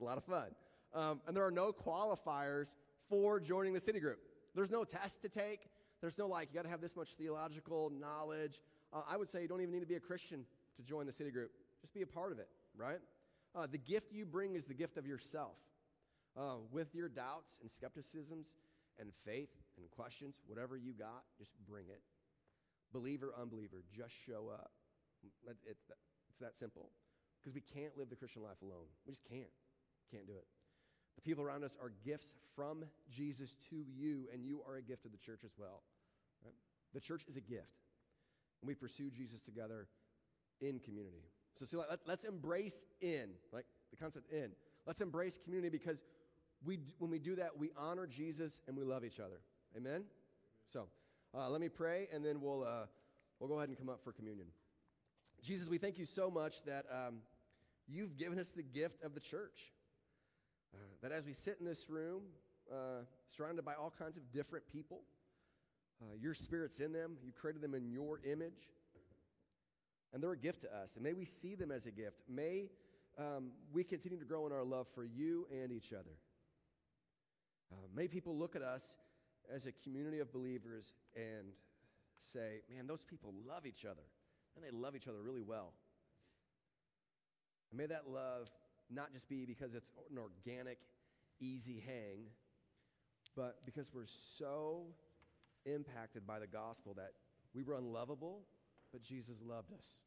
a 0.00 0.04
lot 0.04 0.16
of 0.16 0.24
fun. 0.24 0.48
Um, 0.94 1.20
and 1.26 1.36
there 1.36 1.44
are 1.44 1.50
no 1.50 1.72
qualifiers 1.72 2.74
for 3.08 3.40
joining 3.40 3.72
the 3.72 3.80
city 3.80 4.00
group. 4.00 4.18
There's 4.54 4.70
no 4.70 4.84
test 4.84 5.22
to 5.22 5.28
take. 5.28 5.68
There's 6.00 6.18
no 6.18 6.26
like, 6.26 6.48
you 6.50 6.54
got 6.54 6.64
to 6.64 6.70
have 6.70 6.80
this 6.80 6.96
much 6.96 7.14
theological 7.14 7.90
knowledge. 7.90 8.60
Uh, 8.92 9.02
I 9.08 9.16
would 9.16 9.28
say 9.28 9.42
you 9.42 9.48
don't 9.48 9.60
even 9.60 9.72
need 9.72 9.80
to 9.80 9.86
be 9.86 9.94
a 9.96 10.00
Christian 10.00 10.44
to 10.76 10.82
join 10.82 11.06
the 11.06 11.12
city 11.12 11.30
group. 11.30 11.50
Just 11.80 11.94
be 11.94 12.02
a 12.02 12.06
part 12.06 12.32
of 12.32 12.38
it, 12.38 12.48
right? 12.76 12.98
Uh, 13.54 13.66
the 13.66 13.78
gift 13.78 14.12
you 14.12 14.26
bring 14.26 14.54
is 14.54 14.66
the 14.66 14.74
gift 14.74 14.98
of 14.98 15.06
yourself. 15.06 15.56
Uh, 16.36 16.56
with 16.70 16.94
your 16.94 17.08
doubts 17.08 17.58
and 17.62 17.70
skepticisms 17.70 18.56
and 18.98 19.10
faith 19.24 19.48
and 19.78 19.90
questions, 19.90 20.40
whatever 20.46 20.76
you 20.76 20.92
got, 20.92 21.24
just 21.38 21.54
bring 21.66 21.86
it. 21.88 22.02
Believer, 22.92 23.32
unbeliever, 23.40 23.82
just 23.96 24.14
show 24.26 24.50
up. 24.52 24.72
It's 25.24 25.86
that, 25.88 25.96
it's 26.28 26.38
that 26.40 26.56
simple. 26.56 26.90
Because 27.40 27.54
we 27.54 27.62
can't 27.62 27.96
live 27.96 28.10
the 28.10 28.16
Christian 28.16 28.42
life 28.42 28.60
alone. 28.62 28.86
We 29.06 29.12
just 29.12 29.24
can't. 29.24 29.48
Can't 30.10 30.26
do 30.26 30.34
it. 30.34 30.44
The 31.16 31.22
people 31.22 31.42
around 31.42 31.64
us 31.64 31.76
are 31.80 31.92
gifts 32.04 32.34
from 32.54 32.84
Jesus 33.10 33.56
to 33.70 33.76
you, 33.76 34.28
and 34.32 34.44
you 34.44 34.62
are 34.68 34.76
a 34.76 34.82
gift 34.82 35.02
to 35.02 35.08
the 35.08 35.16
church 35.16 35.42
as 35.44 35.52
well. 35.58 35.82
Right? 36.44 36.54
The 36.94 37.00
church 37.00 37.24
is 37.26 37.36
a 37.36 37.40
gift. 37.40 37.82
And 38.60 38.68
we 38.68 38.74
pursue 38.74 39.10
Jesus 39.10 39.42
together 39.42 39.88
in 40.60 40.78
community. 40.78 41.24
So, 41.54 41.64
see, 41.64 41.78
let's 42.06 42.24
embrace 42.24 42.84
in, 43.00 43.30
like 43.52 43.64
the 43.90 43.96
concept 43.96 44.30
in. 44.30 44.50
Let's 44.86 45.00
embrace 45.00 45.38
community 45.42 45.76
because 45.76 46.02
we, 46.64 46.78
when 46.98 47.10
we 47.10 47.18
do 47.18 47.36
that, 47.36 47.58
we 47.58 47.70
honor 47.76 48.06
Jesus 48.06 48.60
and 48.66 48.76
we 48.76 48.84
love 48.84 49.04
each 49.04 49.20
other. 49.20 49.40
Amen? 49.76 50.04
So 50.64 50.88
uh, 51.34 51.48
let 51.50 51.60
me 51.60 51.68
pray, 51.68 52.08
and 52.12 52.24
then 52.24 52.40
we'll, 52.40 52.64
uh, 52.64 52.86
we'll 53.38 53.48
go 53.48 53.56
ahead 53.56 53.68
and 53.68 53.78
come 53.78 53.88
up 53.88 54.02
for 54.02 54.12
communion. 54.12 54.48
Jesus, 55.42 55.68
we 55.68 55.78
thank 55.78 55.98
you 55.98 56.06
so 56.06 56.30
much 56.30 56.62
that 56.64 56.86
um, 56.90 57.16
you've 57.86 58.16
given 58.16 58.38
us 58.38 58.50
the 58.50 58.62
gift 58.62 59.02
of 59.02 59.14
the 59.14 59.20
church. 59.20 59.72
Uh, 60.74 60.78
that 61.02 61.12
as 61.12 61.24
we 61.24 61.32
sit 61.32 61.56
in 61.60 61.66
this 61.66 61.88
room, 61.88 62.22
uh, 62.70 63.02
surrounded 63.26 63.64
by 63.64 63.74
all 63.74 63.92
kinds 63.96 64.16
of 64.16 64.30
different 64.32 64.66
people, 64.68 65.02
uh, 66.02 66.14
your 66.20 66.34
spirit's 66.34 66.80
in 66.80 66.92
them, 66.92 67.16
you 67.24 67.32
created 67.32 67.62
them 67.62 67.74
in 67.74 67.90
your 67.90 68.20
image, 68.24 68.68
and 70.12 70.22
they're 70.22 70.32
a 70.32 70.36
gift 70.36 70.62
to 70.62 70.76
us. 70.76 70.96
And 70.96 71.04
may 71.04 71.12
we 71.12 71.24
see 71.24 71.54
them 71.54 71.70
as 71.70 71.86
a 71.86 71.90
gift. 71.90 72.22
May 72.28 72.70
um, 73.18 73.50
we 73.72 73.84
continue 73.84 74.18
to 74.18 74.24
grow 74.24 74.46
in 74.46 74.52
our 74.52 74.64
love 74.64 74.88
for 74.94 75.04
you 75.04 75.46
and 75.50 75.72
each 75.72 75.92
other. 75.92 76.16
Uh, 77.72 77.86
may 77.94 78.08
people 78.08 78.36
look 78.36 78.54
at 78.56 78.62
us 78.62 78.96
as 79.52 79.66
a 79.66 79.72
community 79.72 80.20
of 80.20 80.32
believers 80.32 80.92
and 81.14 81.48
say, 82.18 82.60
man, 82.74 82.86
those 82.86 83.04
people 83.04 83.34
love 83.46 83.66
each 83.66 83.84
other. 83.84 84.02
And 84.54 84.64
they 84.64 84.70
love 84.70 84.96
each 84.96 85.08
other 85.08 85.20
really 85.20 85.42
well. 85.42 85.72
And 87.70 87.78
may 87.78 87.86
that 87.86 88.08
love 88.08 88.48
not 88.90 89.12
just 89.12 89.28
be 89.28 89.44
because 89.44 89.74
it's 89.74 89.90
an 90.10 90.18
organic, 90.18 90.78
easy 91.40 91.82
hang, 91.84 92.26
but 93.34 93.64
because 93.64 93.92
we're 93.92 94.06
so 94.06 94.86
impacted 95.64 96.26
by 96.26 96.38
the 96.38 96.46
gospel 96.46 96.94
that 96.94 97.12
we 97.54 97.62
were 97.62 97.74
unlovable, 97.74 98.42
but 98.92 99.02
Jesus 99.02 99.42
loved 99.42 99.72
us. 99.72 100.02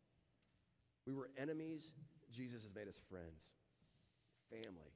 We 1.05 1.13
were 1.13 1.29
enemies, 1.37 1.91
Jesus 2.31 2.63
has 2.63 2.75
made 2.75 2.87
us 2.87 2.99
friends, 3.09 3.51
family. 4.49 4.93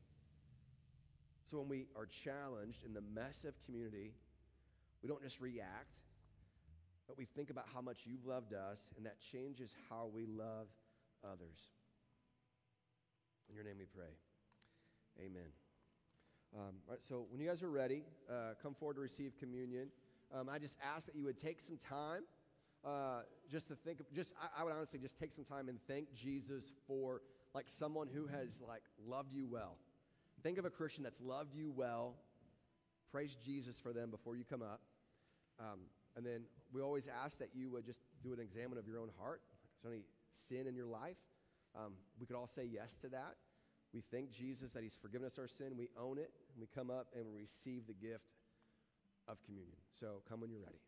So 1.45 1.59
when 1.59 1.67
we 1.67 1.87
are 1.95 2.05
challenged 2.05 2.83
in 2.85 2.93
the 2.93 3.01
mess 3.01 3.43
of 3.43 3.53
community, 3.65 4.13
we 5.01 5.09
don't 5.09 5.21
just 5.21 5.41
react, 5.41 5.97
but 7.07 7.17
we 7.17 7.25
think 7.25 7.49
about 7.49 7.65
how 7.73 7.81
much 7.81 8.01
you've 8.05 8.25
loved 8.25 8.53
us, 8.53 8.93
and 8.95 9.05
that 9.05 9.19
changes 9.19 9.75
how 9.89 10.09
we 10.13 10.25
love 10.25 10.67
others. 11.23 11.69
In 13.53 13.57
your 13.57 13.65
name 13.65 13.75
we 13.77 13.85
pray. 13.85 14.09
Amen. 15.19 15.51
Um, 16.55 16.73
all 16.87 16.93
right, 16.93 17.03
so 17.03 17.27
when 17.29 17.39
you 17.39 17.47
guys 17.47 17.61
are 17.61 17.69
ready, 17.69 18.01
uh, 18.27 18.55
come 18.59 18.73
forward 18.73 18.95
to 18.95 19.01
receive 19.01 19.37
communion. 19.37 19.89
Um, 20.33 20.49
I 20.49 20.57
just 20.57 20.79
ask 20.83 21.05
that 21.05 21.15
you 21.15 21.25
would 21.25 21.37
take 21.37 21.61
some 21.61 21.77
time 21.77 22.23
uh, 22.83 23.21
just 23.51 23.67
to 23.67 23.75
think, 23.75 23.99
just 24.11 24.33
I, 24.41 24.61
I 24.61 24.63
would 24.63 24.73
honestly 24.73 24.99
just 24.99 25.19
take 25.19 25.31
some 25.31 25.45
time 25.45 25.69
and 25.69 25.77
thank 25.87 26.11
Jesus 26.15 26.73
for 26.87 27.21
like 27.53 27.69
someone 27.69 28.07
who 28.11 28.25
has 28.25 28.59
like 28.67 28.81
loved 29.05 29.31
you 29.31 29.45
well. 29.45 29.77
Think 30.41 30.57
of 30.57 30.65
a 30.65 30.71
Christian 30.71 31.03
that's 31.03 31.21
loved 31.21 31.53
you 31.53 31.71
well. 31.71 32.15
Praise 33.11 33.35
Jesus 33.35 33.79
for 33.79 33.93
them 33.93 34.09
before 34.09 34.35
you 34.35 34.45
come 34.45 34.63
up. 34.63 34.81
Um, 35.59 35.81
and 36.17 36.25
then 36.25 36.45
we 36.73 36.81
always 36.81 37.07
ask 37.23 37.37
that 37.37 37.49
you 37.53 37.69
would 37.69 37.85
just 37.85 38.01
do 38.23 38.33
an 38.33 38.39
examine 38.39 38.79
of 38.79 38.87
your 38.87 38.97
own 38.97 39.11
heart. 39.19 39.41
Is 39.77 39.83
there 39.83 39.93
any 39.93 40.05
sin 40.31 40.65
in 40.65 40.75
your 40.75 40.87
life? 40.87 41.17
Um, 41.75 41.93
we 42.19 42.25
could 42.25 42.35
all 42.35 42.47
say 42.47 42.65
yes 42.65 42.97
to 42.97 43.09
that. 43.09 43.35
We 43.93 44.01
thank 44.11 44.31
Jesus 44.31 44.73
that 44.73 44.83
He's 44.83 44.95
forgiven 44.95 45.25
us 45.25 45.37
our 45.37 45.47
sin. 45.47 45.73
We 45.77 45.89
own 45.99 46.17
it. 46.17 46.31
And 46.53 46.61
we 46.61 46.67
come 46.67 46.89
up 46.89 47.07
and 47.15 47.25
we 47.33 47.41
receive 47.41 47.87
the 47.87 47.93
gift 47.93 48.33
of 49.27 49.41
communion. 49.43 49.77
So 49.91 50.21
come 50.27 50.41
when 50.41 50.49
you're 50.49 50.61
ready. 50.61 50.79